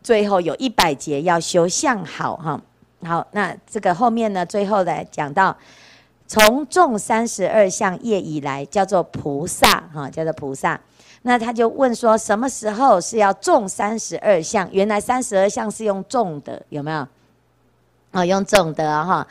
[0.03, 2.61] 最后有一百劫要修相好哈，
[3.05, 5.57] 好，那这个后面呢，最后来讲到
[6.27, 10.81] 从种三十二相业以来，叫做菩萨哈，叫做菩萨。
[11.23, 14.69] 那他就问说，什么时候是要种三十二相？
[14.73, 17.07] 原来三十二相是用种的，有没有？
[18.11, 19.25] 啊，用种的哈。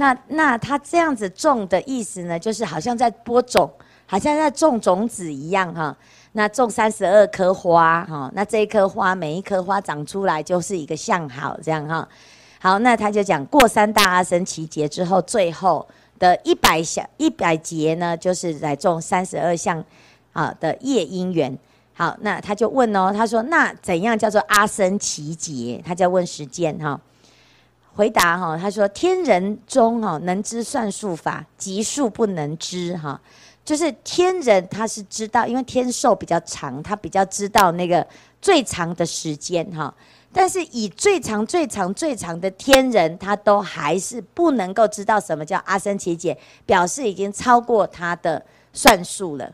[0.00, 3.70] 那那他这样子种的意思呢，就是好像在播种，
[4.06, 5.94] 好像在种种子一样哈。
[6.32, 12.08] 那种三十二颗花哈，那这一颗花，每一颗花长出来就是一个相好，这样哈。
[12.60, 15.86] 好，那他就讲过三大阿僧只劫之后，最后
[16.18, 19.84] 的一百小一百劫呢，就是来种三十二相
[20.32, 21.58] 啊的业因缘。
[21.92, 25.82] 好，那他就问哦，他说那怎样叫做阿僧只劫？
[25.84, 26.98] 他就问实践哈，
[27.94, 33.20] 回答哈，他说天人中哈能知算数法，极数不能知哈。
[33.62, 38.04] 就是天人，他是知道，因为天寿比较长，他比较知道那个
[38.40, 39.94] 最长的时间哈。
[40.32, 49.52] 但是以最长、最长、最长的天人，他都还是不能够知道什么叫阿僧祇劫，表示已经超过他的算数了，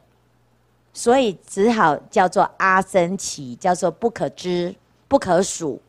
[0.93, 4.75] 所以只好叫做阿僧祇，叫做不可知、
[5.09, 5.81] 不可数，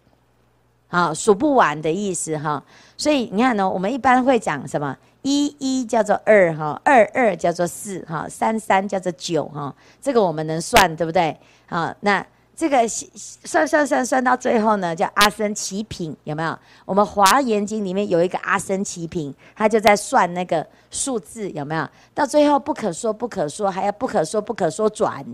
[0.87, 2.63] 好，数不完的意思哈。
[2.95, 4.95] 所以你看呢，我们一般会讲什么？
[5.21, 11.37] 一一叫做二哈，二二叫做四哈，三三叫做九哈，这个我们能算对不对？
[11.65, 16.57] 好，那这个算算算算到最后呢，叫阿僧祇品有没有？
[16.85, 21.85] 我们华严经里面有一个阿僧祇品，他就在算那个数字有没有？
[22.13, 25.25] 到最后不可说不可说，还要不可说不可说转。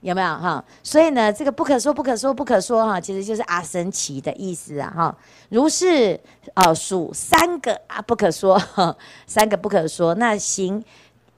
[0.00, 0.62] 有没有哈？
[0.82, 5.16] 所以呢，这个不可说、不可说、不可说哈，其实就是阿僧只的意思啊哈。
[5.48, 6.20] 如是
[6.54, 8.60] 哦，数三个啊不可说，
[9.26, 10.14] 三个不可说。
[10.14, 10.84] 那行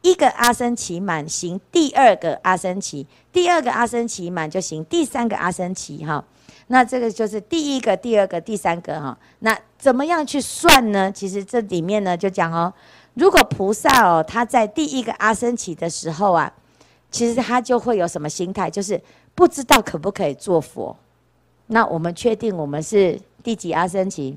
[0.03, 6.23] 一个阿僧只满，行第二个阿僧只，第二个阿僧只满就行第三个阿僧只哈。
[6.67, 9.17] 那这个就是第一个、第二个、第三个哈。
[9.39, 11.11] 那怎么样去算呢？
[11.11, 12.75] 其实这里面呢就讲哦，
[13.15, 16.53] 如果菩萨哦他在第一个阿僧只的时候啊。
[17.11, 19.01] 其实他就会有什么心态，就是
[19.35, 20.97] 不知道可不可以做佛。
[21.67, 24.37] 那我们确定我们是第几阿僧只？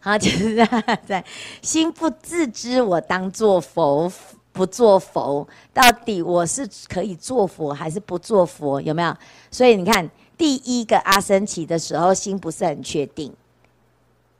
[0.00, 0.56] 好，就是
[1.04, 1.22] 在
[1.60, 4.10] 心不自知，我当做佛
[4.52, 8.80] 不做佛，到底我是可以做佛还是不做佛？
[8.80, 9.14] 有没有？
[9.50, 13.30] 所以你看，第一个阿僧只的时候，心不是很确定。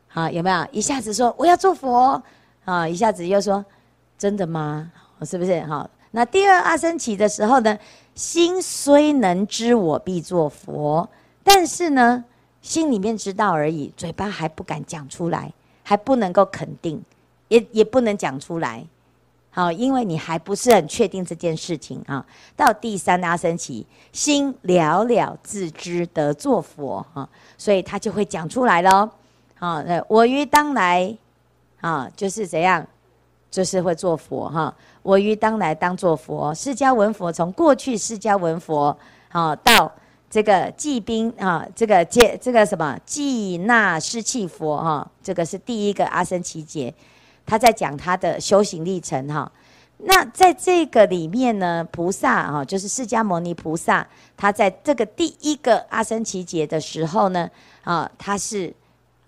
[0.08, 0.66] 好，有没有？
[0.72, 2.22] 一下子说我要做佛
[2.64, 3.62] 啊，一下子又说
[4.16, 4.90] 真的吗？
[5.22, 5.60] 是不是？
[5.64, 7.78] 好，那第二阿僧只的时候呢，
[8.14, 11.06] 心虽能知我必作佛，
[11.44, 12.24] 但是呢，
[12.62, 15.52] 心里面知道而已，嘴巴还不敢讲出来，
[15.82, 17.02] 还不能够肯定，
[17.48, 18.82] 也也不能讲出来。
[19.50, 22.24] 好，因为你还不是很确定这件事情啊。
[22.56, 29.10] 到第三阿僧只，心了了自知得作佛啊，所以他就会讲出来喽。
[29.58, 31.14] 啊，我于当来，
[31.82, 32.86] 啊，就是怎样，
[33.56, 34.74] 就是会做佛哈。
[35.02, 38.94] 我于当来当作佛，释迦文佛从过去释迦文佛，
[39.30, 39.90] 啊，到
[40.28, 46.92] 这个寂宾啊，这个接这个什么寂那失弃佛哈，这个是第一个阿僧只劫。
[47.46, 49.50] 他在讲他的修行历程哈，
[49.96, 57.48] 那在这个里面呢，菩萨啊，就是释迦牟尼菩萨，他在这个第一个阿僧只劫的时候呢，
[57.84, 58.70] 啊，他是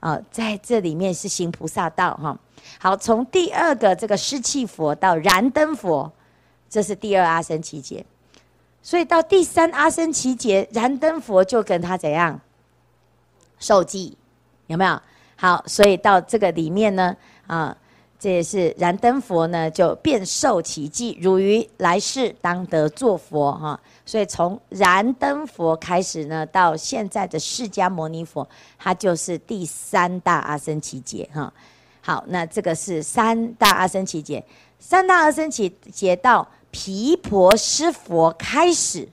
[0.00, 2.38] 啊在这里面是行菩萨道哈。
[2.78, 6.10] 好，从第二个这个失弃佛到燃灯佛，
[6.68, 8.04] 这是第二阿僧只劫，
[8.82, 12.40] 所以到第三阿僧只劫，燃灯佛就跟他怎样
[13.58, 14.16] 受记，
[14.66, 15.00] 有没有？
[15.36, 17.76] 好，所以到这个里面呢，啊。
[18.20, 23.78] 这也是燃灯佛呢，就变受其迹，汝于来世当得作佛哈。
[24.04, 31.52] 所以从燃灯佛开始呢，到现在的释迦牟尼佛，它就是第三大阿僧只劫哈。
[32.00, 34.44] 好，那这个是三大阿僧只劫，
[34.80, 39.08] 三大阿僧只劫到毗婆尸佛开始。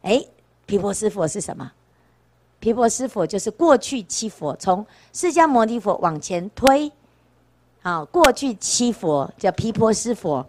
[0.00, 0.24] 哎，
[0.66, 1.70] 毗婆尸佛是什么？
[2.58, 6.90] 毗婆尸佛就是过去七佛，从释迦牟尼佛往前推。
[7.82, 10.46] 好，过去七佛叫毗婆尸佛，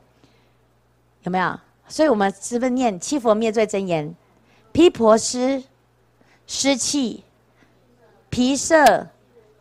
[1.23, 1.59] 有没有？
[1.87, 4.13] 所以我们十分念七佛灭罪真言？
[4.71, 5.63] 毗婆尸、
[6.45, 7.23] 尸弃、
[8.29, 9.07] 毗舍、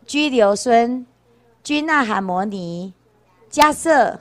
[0.07, 1.07] 拘留孙、
[1.63, 2.93] 拘那含摩尼、
[3.51, 4.19] 迦叶、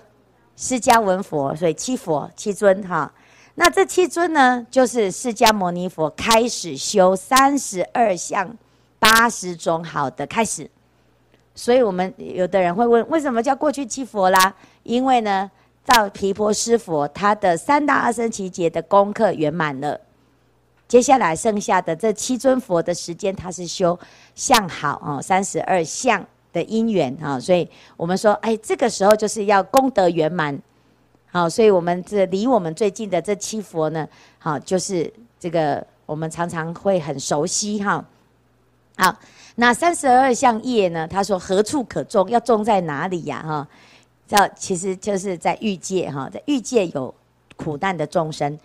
[0.56, 3.14] 释迦文佛，所以七佛七尊哈。
[3.56, 8.58] 那这七尊呢，就是释迦牟尼佛开始修三十二相
[8.98, 10.72] 八十种好的开始。
[11.62, 14.52] 所以，我们有的人会问，为什么叫过去七佛啦？
[14.82, 15.48] 因为呢，
[15.86, 20.02] 到毗婆尸佛，他的三大阿僧只劫的功课圆满了，
[20.88, 24.00] 接下来剩下的这七尊佛的时间，他是修
[24.34, 27.40] 相好啊，三十二相的因缘啊。
[27.40, 30.60] 所以我们说，哎，这个时候就是要功德圆满。
[31.32, 38.04] 好，所以我们这离我们最近的这七佛呢，好，就是这个我们常常会很熟悉哈。
[38.98, 39.16] 好。
[39.62, 41.08] 那三十二相业呢？
[41.08, 42.28] 他说何处可种？
[42.32, 43.44] 要种在哪里呀？
[43.46, 43.68] 哈，
[44.28, 47.14] 这其实就是在欲界哈，在欲界有
[47.56, 48.58] 苦难的众生，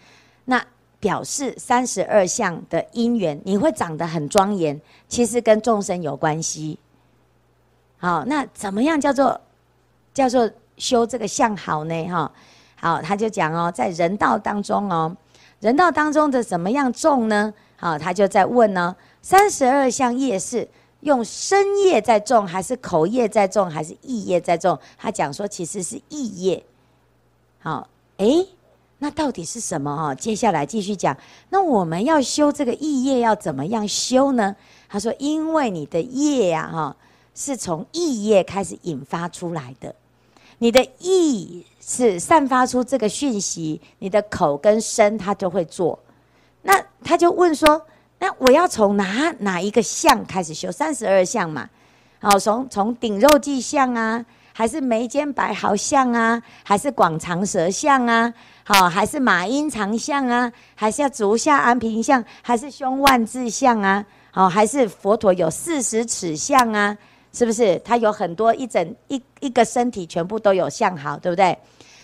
[0.47, 0.65] 那
[0.99, 6.79] 表示三十二相的因缘，你会长得很庄严，其实跟众生有关系。
[7.99, 9.39] 好，那怎么样叫做
[10.15, 12.09] 叫做修这个相好呢？
[12.09, 12.33] 哈，
[12.77, 15.15] 好，他就讲哦，在人道当中哦，
[15.61, 17.53] 人道当中的怎么样种呢？
[17.77, 20.67] 好，他就在问呢，三十二相业是。
[21.07, 24.77] 用身业在种，还是口业在种，还是意业在种？
[24.99, 26.61] 他讲说，其实是意业。
[27.61, 28.45] 好，诶，
[28.99, 29.97] 那到底是什么？
[29.97, 31.17] 哈，接下来继续讲。
[31.51, 34.57] 那我们要修这个意业，要怎么样修呢？
[34.89, 36.97] 他说，因为你的业呀，哈，
[37.37, 39.95] 是从意业开始引发出来的。
[40.59, 45.97] 你的意是散发出这个讯息，你的口跟身，他就会做。
[46.63, 47.81] 那他就问说。
[48.19, 50.73] 那我要从哪哪一个相开始修？
[50.73, 51.69] 三十二相嘛，
[52.21, 58.33] 好，从从顶肉际相啊，还是眉间白毫相啊，还是广长舌相啊，
[58.65, 66.97] 好，还是马音长相啊，还是要足下安平相，还是胸万字相啊，好，还是佛陀有四十齿相啊？
[67.33, 67.79] 是不是？
[67.85, 71.59] 他有很多一整一一个身体全部都有相好，对不对？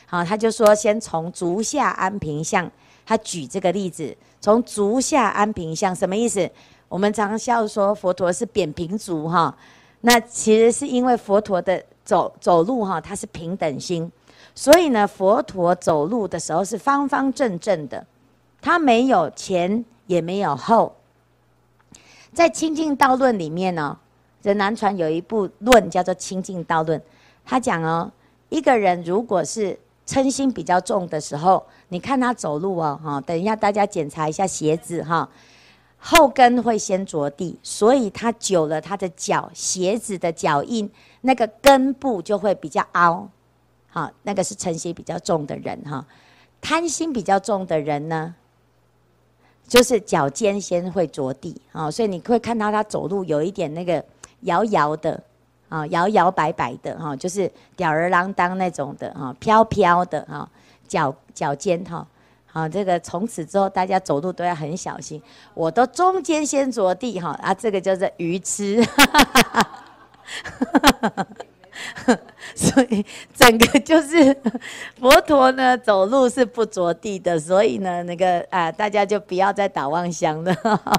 [0.04, 2.70] 好，他就说先从足下安平相，
[3.04, 4.16] 他举这个例子。
[4.40, 6.50] 从足下安平相什么意思？
[6.88, 9.56] 我们常常笑说佛陀是扁平足哈，
[10.00, 14.10] 那其实是因为佛陀的走走路哈，他是平等心，
[14.52, 18.04] 所以呢，佛陀走路的时候是方方正正的，
[18.60, 20.94] 他没有前也没有后。
[22.34, 23.96] 在《清净道论》里面呢，
[24.42, 26.98] 这南传有一部论叫做《清净道论》，
[27.44, 28.10] 他讲哦，
[28.48, 35.28] 一个人如果是嗔心比较重的时候，你看他走路哦，哈，等一下大家检查一下鞋子哈，
[35.98, 40.90] 后跟会先着地，所以他久了，他的脚鞋子的脚印
[41.20, 43.28] 那个根部就会比较凹，
[43.90, 46.02] 好，那个是嗔心比较重的人哈，
[46.62, 48.34] 贪心比较重的人呢，
[49.68, 54.02] 就是脚尖先会着地啊，所以你会看到他走路有一点那个
[54.40, 55.22] 摇摇的
[55.68, 60.48] 啊，摇摇摆摆的哈，就是吊儿郎当那种的哈，飘飘的哈，
[60.92, 62.06] 脚脚尖哈，
[62.44, 65.22] 好，这个从此之后大家走路都要很小心，
[65.54, 68.84] 我都中间先着地哈，啊，这个就是愚痴。
[72.54, 73.02] 所以
[73.34, 74.36] 整个就是
[75.00, 80.54] 佛陀呢，走路是不着地的，所以呢，那个啊，大家就不要再打妄想了，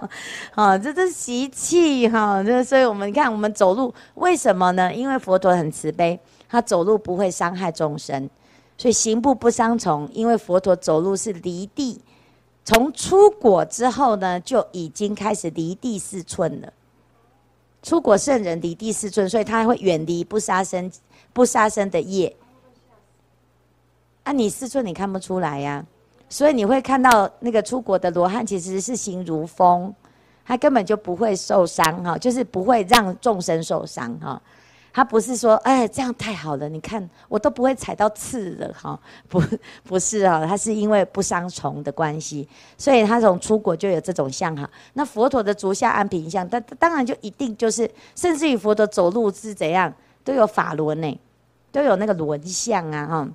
[0.56, 2.44] 啊，这是习气哈。
[2.44, 4.92] 这所以我们看我们走路为什么呢？
[4.92, 6.20] 因为佛陀很慈悲，
[6.50, 8.28] 他走路不会伤害众生，
[8.78, 10.10] 所以行步不相从。
[10.14, 12.02] 因为佛陀走路是离地，
[12.66, 16.72] 从出果之后呢，就已经开始离地四寸了。
[17.82, 20.90] 出果圣人离地四寸，所以他会远离不杀生、
[21.34, 22.34] 不杀生的业。
[24.24, 25.86] 啊，你四寸你看不出来呀、
[26.30, 29.94] 所以你会看到那个出果的罗汉其实是行如风，
[30.46, 34.42] 他根本就不会受伤哈，就是不会让众生受伤哈。
[34.96, 39.42] 他不是说，哎，这样太好了，你看我都不会踩到刺了哈， 不，
[39.84, 44.70] 不是啊，他是因为不伤虫的关系，所以他从出国就有这种相哈。
[44.94, 49.92] 那佛陀的足下安平相，他当然就一定就是，甚至于佛陀走路是怎样，
[50.24, 51.20] 都有法轮呢，
[51.72, 53.28] 都有那个轮相啊哈。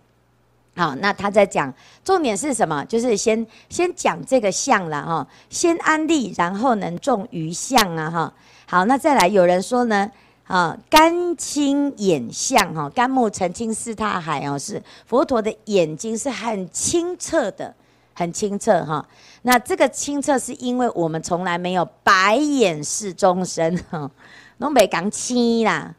[0.77, 2.85] 好，那他在讲，重点是什么？
[2.85, 8.33] 就是先先讲这个相了哈，先安立，然后能种余相啊哈。
[8.67, 10.09] 好，那再来有人说呢？
[10.49, 17.75] 啊，甘清眼相哈，甘木澄清似大海哦，是佛陀的眼睛是很清澈的，
[18.15, 19.07] 很清澈哈。
[19.43, 24.11] 那这个清澈是因为我们从来没有白眼视众生哈，
[24.57, 25.95] 拢袂讲青啦，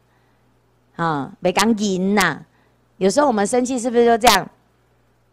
[0.96, 2.44] 啊，袂讲银呐。
[2.96, 4.50] 有时候我们生气是不是就这样？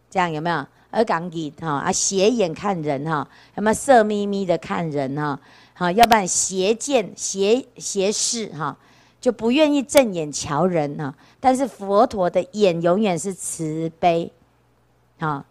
[0.08, 0.64] 这样有没有？
[0.90, 5.38] 而讲银哈啊，斜眼看人哈，有没有色眯眯的看人哈？
[5.74, 8.76] 好，要不然斜见斜斜视哈。
[9.28, 14.32] 就不愿意正眼瞧人啊，但是佛陀的眼永远是慈悲，
[15.18, 15.44] 啊，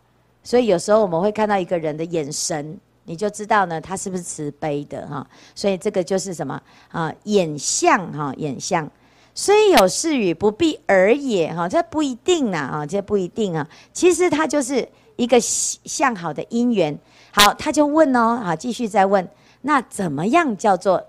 [0.43, 5.28] 所以有时候我们会看到一个人的眼神，你就知道呢，他是不是慈悲的哈。
[5.53, 6.59] 所以这个就是什么
[6.89, 7.13] 啊？
[7.25, 8.89] 眼相哈，眼相
[9.36, 13.69] 虽有是与，不必而也哈，这不一定呐啊，这不一定啊。
[13.93, 16.97] 其实他就是一个向好的因缘。
[17.32, 19.30] 好，他就问哦，啊，继续再问，
[19.61, 21.05] 那怎么样叫做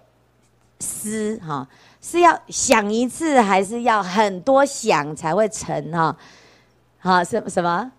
[0.80, 1.66] 思哈？
[2.00, 6.16] 是要想一次，还是要很多想才会成哈？
[7.00, 7.92] 好，什什么？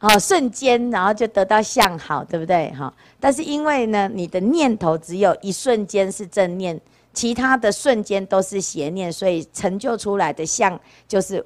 [0.00, 2.70] 哦，瞬间，然后就得到相好，对不对？
[2.72, 6.78] 哈，但是因为呢，你的念头只有一瞬间是正念，
[7.14, 10.78] 其他的瞬间都是邪念，所以成就出来的相
[11.08, 11.44] 就是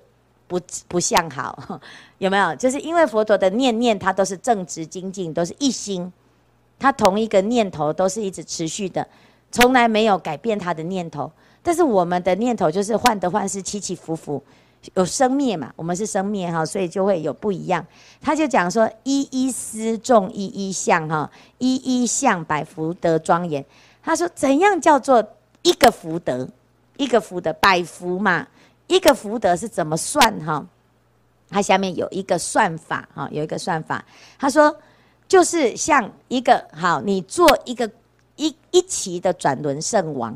[0.48, 1.80] 不不相好，
[2.18, 2.54] 有没有？
[2.56, 6.12] 就是因为佛陀的念念，它都是正直精进，都是一心，
[6.76, 9.06] 它同一个念头都是一直持续的。
[9.50, 11.30] 从来没有改变他的念头，
[11.62, 14.40] 但是我们的念头就是患得患失，起起伏伏，
[14.94, 15.72] 有生灭嘛？
[15.74, 17.84] 我们是生灭哈，所以就会有不一样。
[18.20, 21.28] 他就讲说：一一思众一一相哈，
[21.58, 23.64] 一一相百福德庄严。
[24.02, 25.22] 他说怎样叫做
[25.62, 26.48] 一个福德？
[26.96, 28.46] 一个福德百福嘛？
[28.86, 30.64] 一个福德是怎么算哈？
[31.48, 34.04] 他下面有一个算法哈，有一个算法。
[34.38, 34.76] 他说
[35.26, 37.90] 就是像一个好，你做一个。
[38.40, 40.34] 一一期的转轮圣王，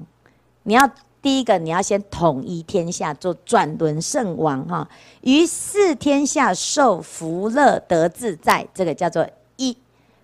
[0.65, 0.87] 你要
[1.23, 4.87] 第一个，你要先统一天下，做转轮圣王哈，
[5.23, 9.27] 于四天下受福乐得自在，这个叫做
[9.57, 9.75] 一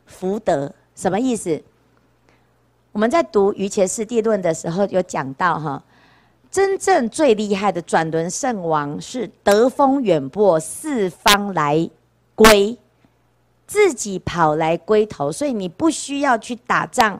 [0.04, 1.62] 福德，什么意思？
[2.92, 5.82] 我们在读《瑜伽师地论》的时候有讲到哈，
[6.50, 11.88] 真正最厉害的转轮圣王是得风远播，四方来
[12.34, 12.76] 归，
[13.66, 17.18] 自己跑来归头，所以你不需要去打仗。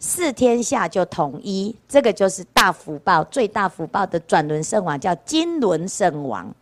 [0.00, 6.54] 四天下就统一，这个就是大福报，最大福报的转轮圣王叫金轮圣王。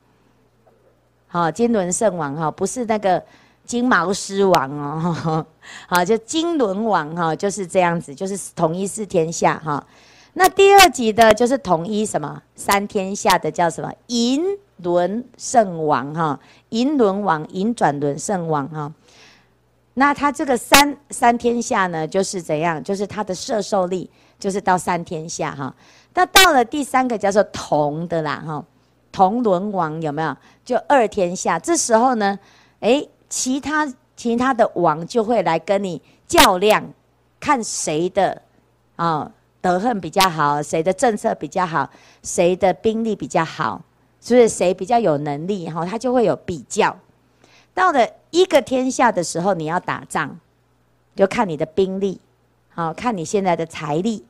[1.28, 3.22] 好，金轮圣王哈，不是那个
[3.64, 5.44] 金毛狮王哦，
[5.86, 9.84] 好，就金轮王哈，就是这样子，就是统一四天下哈。
[10.32, 14.42] 那第二级的就是统一什么三天下的叫什么银
[14.78, 18.92] 轮圣王哈，银轮王，银转轮圣王哈。
[19.98, 22.82] 那他这个三三天下呢，就是怎样？
[22.84, 25.74] 就是他的摄受力，就是到三天下哈。
[26.12, 28.62] 那到了第三个叫做铜的啦哈，
[29.10, 30.36] 铜轮王有没有？
[30.66, 32.38] 就二天下，这时候呢，
[32.80, 36.84] 诶，其他其他的王就会来跟你较量，
[37.40, 38.42] 看谁的
[38.96, 39.32] 啊
[39.62, 41.88] 德行比较好，谁的政策比较好，
[42.22, 43.80] 谁的兵力比较好，
[44.20, 45.86] 是不是谁比较有能力哈？
[45.86, 46.94] 他就会有比较。
[47.72, 50.38] 到了一个天下的时候，你要打仗，
[51.14, 52.20] 就看你的兵力，
[52.68, 54.22] 好看你现在的财力，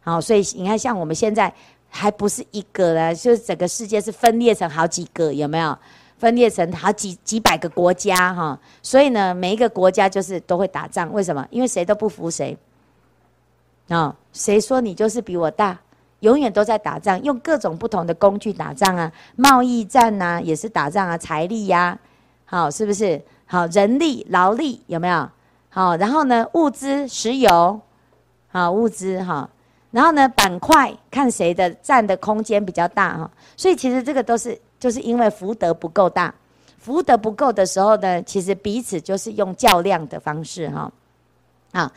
[0.00, 1.52] 好，所以你看，像我们现在
[1.90, 5.76] 还不是一个呢，就是整个世界是分裂成好几个，有没有？
[6.16, 11.12] 分裂成好几几百个国家哈，所以呢，每一个国家就是都会打仗。
[11.12, 11.44] 为什么？
[11.50, 12.56] 因为谁都不服谁
[13.88, 14.16] 啊？
[14.32, 15.78] 谁说你就是比我大？
[16.20, 21.98] 永远都在打仗，用各种不同的工具打仗啊，贸易战呐也是打仗啊，财力呀，
[22.44, 23.20] 好是不是？
[23.52, 25.28] 好人力、劳力有没有？
[25.68, 27.78] 好，然后呢，物资、石油，
[28.48, 29.46] 好物资哈，
[29.90, 34.58] 然后呢，板块看谁的占的空间比较大哈，所以其实这个都是。
[34.80, 36.34] 就是因为福德不够大，
[36.76, 40.90] 福德不够的时候呢，其实彼此就是用较量的方式哈。
[41.70, 41.92] 啊，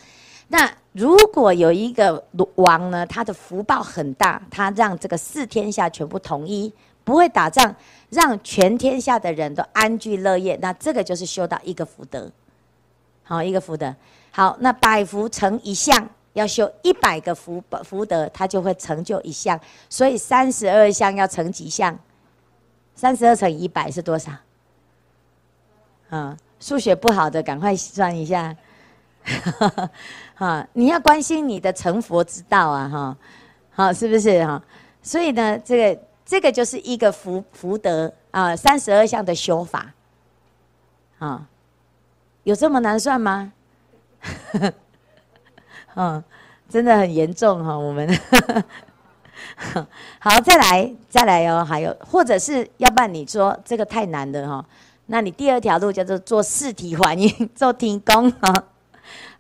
[0.50, 6.72] 那如果有一个王呢，他的福报很大，他让这个四天下全部统一，
[7.04, 7.76] 不会打仗，
[8.10, 12.32] 让全天下的人都安居乐业，那这个就是修到一个福德。
[13.24, 13.96] 好，一个福德。
[14.32, 19.60] 好，那百福成一项，要修一百个福福德，他就会成就一项。
[19.90, 21.98] 所以三十二项要成几项？
[22.96, 24.32] 三十二乘一百是多少？
[26.10, 28.56] 啊，数学不好的赶快算一下。
[30.36, 33.18] 哈，你要关心你的成佛之道啊，哈，
[33.72, 34.62] 好，是不是哈？
[35.02, 39.94] 所以呢，这个这个就是一个福福德啊，三十二项的修法。
[41.20, 41.48] 啊，
[42.44, 43.54] 有这么难算吗？
[45.96, 46.22] 嗯，
[46.68, 48.08] 真的很严重哈，我们。
[50.20, 51.64] 好，再来，再来哦。
[51.64, 54.66] 还有，或者是要不然你说这个太难了哈，
[55.06, 58.64] 那你第二条路叫做做四体还阴， 做天公哈，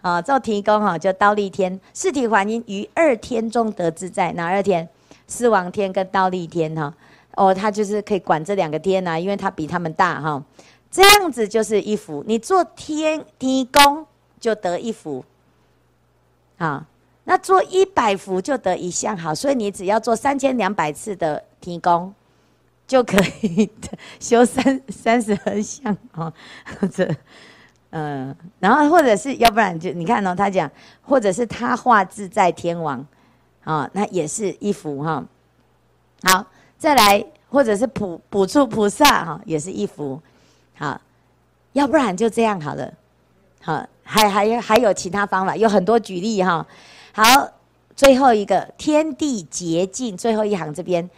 [0.01, 4.31] 啊，做天公哈，就忉利天，四体还阴于二天中得自在。
[4.33, 4.87] 哪二天？
[5.27, 6.93] 四王天跟倒立天哈。
[7.35, 10.41] 哦，他就是可以管这两个天呐，因为他比他们大哈。
[10.89, 14.05] 这样子就是一幅，你做天天公
[14.39, 15.25] 就得一幅，
[16.57, 16.85] 啊。
[17.27, 22.13] 那做一百幅就得一相好，所以你只要做三千两百次的天公，
[22.85, 23.67] 就可以
[24.21, 26.31] 修三三十二相哦。
[26.79, 27.09] 或者，
[27.89, 30.69] 嗯，然后或者是要不然就你看哦，他讲，
[31.01, 33.03] 或者是他化自在天王，
[33.65, 35.25] 啊，那也是一幅哈。
[36.23, 36.45] 好，
[36.77, 40.21] 再来，或者是普普助菩萨哈，也是一幅。
[40.77, 41.01] 好，
[41.73, 42.93] 要不然就这样好了。
[43.61, 46.65] 好，还还有还有其他方法，有很多举例哈。
[47.11, 47.49] 好，
[47.93, 51.09] 最后一个天地洁净，最后一行这边，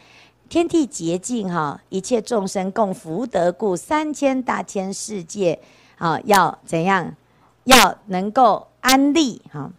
[0.49, 5.59] 天地洁净哈，一切众生共福德故，三千大千世界，
[5.97, 7.13] 啊，要怎样？
[7.65, 9.69] 要能够安利哈，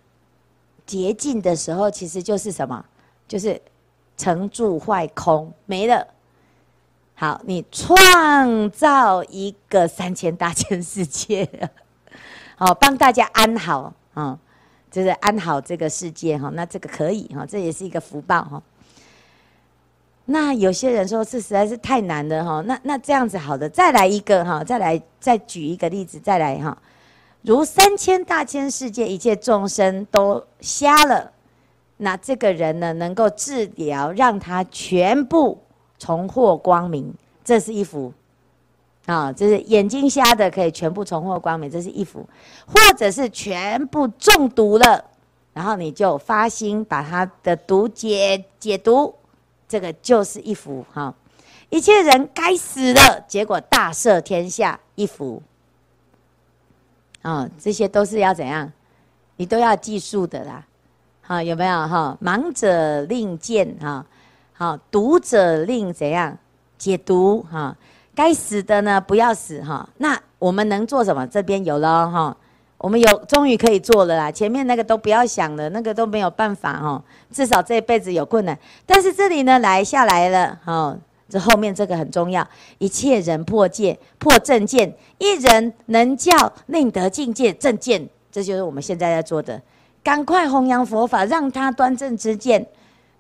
[0.89, 2.85] 洁净的时候，其实就是什么？
[3.29, 3.61] 就是
[4.17, 6.05] 成住坏空没了。
[7.15, 11.49] 好，你创造一个三千大千世界，
[12.57, 14.39] 好， 帮大家安好啊。
[14.91, 18.63] 就是安好这个世界哈，那这个可以哈，这也是一个福报哈。
[20.25, 26.77] 那有些人说这实在是太难了哈，那那这样子好的，再来一个哈，再来再举一个例子，再来哈。
[27.43, 31.33] 如三千大千世界一切众生都瞎了，
[31.99, 35.59] 那这个人呢，能够治疗，让他全部
[35.99, 37.15] 重获光明，
[37.45, 38.13] 这是一幅。
[39.07, 42.21] 啊，就是眼睛瞎的可以全部重获光明，这是一幅；
[42.67, 45.03] 或者是全部中毒了，
[45.55, 49.15] 然后你就发心把他的毒解解毒，
[49.67, 51.15] 这个就是一幅哈。
[51.71, 55.43] 一切人该死了，结果大赦天下，一幅。
[57.23, 58.71] 啊，这些都是要怎样？
[59.37, 60.65] 你都要计数的啦。
[61.21, 62.17] 好，有没有哈？
[62.23, 64.05] 盲者令见哈，
[64.55, 66.37] 好，毒者令怎样
[66.77, 67.77] 解毒哈？
[68.15, 69.89] 该死的呢，不要死哈。
[69.99, 71.27] 那我们能做什么？
[71.27, 72.37] 这边有了哈，
[72.79, 74.31] 我们有终于可以做了啦。
[74.31, 77.03] 前面那个都不要想了，那个都没有办法哈。
[77.31, 80.97] 至少这一辈子有困难，但是这里呢，来下来了哈。
[81.29, 82.47] 这后面这个很重要，
[82.79, 89.61] 一切人破戒破正见，一人能教令得境界正见，这就是我们现在在做的。
[90.03, 92.67] 赶快弘扬佛法，让他端正之见，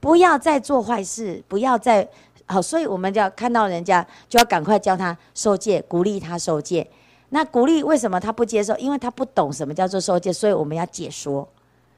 [0.00, 2.08] 不要再做坏事，不要再。
[2.46, 6.88] 好，所以我们就要看到人家，就要赶快教他受戒，鼓励他受戒。
[7.28, 8.74] 那鼓励为什么他不接受？
[8.78, 11.46] 因为他不懂什么叫做受戒，所以我们要解说。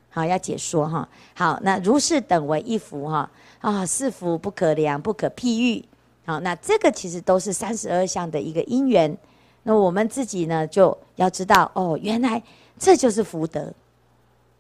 [0.09, 1.09] 好，要解说哈。
[1.35, 3.31] 好，那如是等为一福哈
[3.61, 5.85] 啊，是福不可量，不可譬喻。
[6.25, 9.17] 好，那这个其实都是三十二相的一个因缘。
[9.63, 12.43] 那我们自己呢，就要知道哦，原来
[12.79, 13.73] 这就是福德，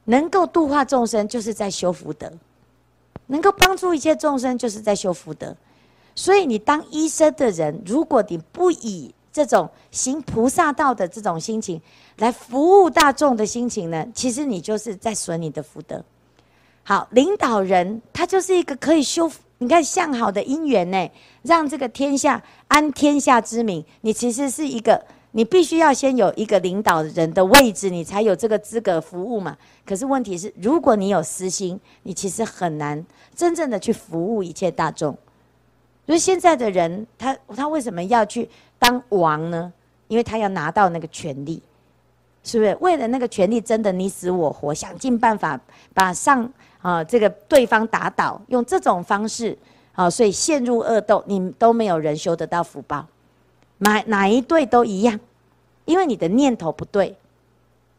[0.04, 2.28] 能够度化众生，就是在修福德；
[3.26, 5.56] 能够帮助一切众生，就是在修福德。
[6.14, 11.80] 所以，你当医生的人，如果你不以这种行菩萨道的这种心情
[12.18, 16.04] 来服务大众的心情呢，其实你就是在损你的福德。
[16.82, 19.30] 好，领导人他就是一个可以修
[19.62, 21.10] 你看向好的姻缘呢，
[21.42, 23.84] 让这个天下安天下之民。
[24.00, 29.54] 你其实是一个，你必须要先有一个领导人的位置，你才有这个资格服务嘛。
[29.84, 33.04] 可是问题是，如果你有私心，你其实很难
[33.36, 35.14] 真正的去服务一切大众。
[36.06, 38.48] 所以现在的人，他他为什么要去
[38.78, 39.70] 当王呢？
[40.08, 41.62] 因为他要拿到那个权力，
[42.42, 42.74] 是不是？
[42.80, 45.60] 为了那个权力，真的你死我活，想尽办法
[45.92, 46.50] 把上
[46.82, 49.56] 啊这个对方打倒，用这种方式
[49.92, 53.06] 啊，所以陷入恶斗，你都没有人修得到福报，
[53.78, 55.18] 哪哪一对都一样，
[55.84, 57.16] 因为你的念头不对。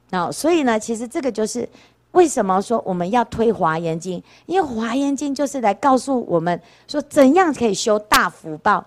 [0.09, 1.67] 啊，所以呢，其实这个就是。
[2.11, 4.19] 为什么说我们要推《华严经》？
[4.45, 8.83] 因为《华严经》就是来告诉我们说，怎样可以修大福报。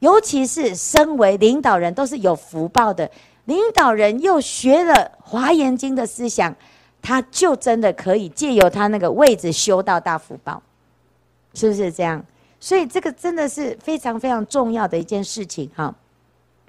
[0.00, 3.10] 尤其是身为领导人，都是有福报的。
[3.46, 4.92] 领导人又学了
[5.22, 6.54] 《华严经》的思想，
[7.02, 10.62] 他就真的可以借由他那个位置修到大福报，
[11.52, 12.24] 是不是这样？
[12.60, 15.94] 所以这个真的是非常非常重要的一件事情哈。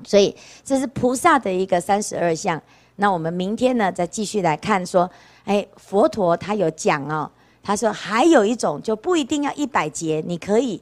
[0.04, 2.62] 所以这是菩萨的一个三十二相。
[2.98, 5.10] 那我们明天呢，再继续来看说。
[5.46, 7.30] 哎，佛陀他有讲哦，
[7.62, 10.82] 他说还有一种就不一定要一百劫，你可以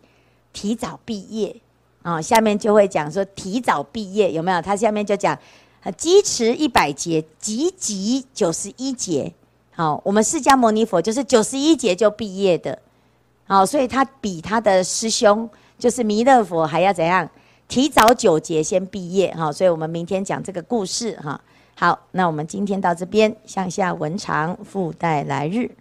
[0.53, 1.55] 提早毕业
[2.03, 4.61] 啊、下面就会讲说提早毕业有没有？
[4.61, 5.35] 他下面就讲，
[5.81, 9.33] 啊积持一百劫，积集九十一劫。
[9.81, 12.77] 好，我们释迦牟尼佛就是九十一劫就毕业的，
[13.47, 17.27] 好，所以他比他的师兄就是弥勒佛还要怎样？
[17.67, 19.51] 提早九劫先毕业哈。
[19.51, 21.41] 所以我们明天讲这个故事哈。
[21.73, 25.71] 好，那我们今天到这边，向下文长，附带来日。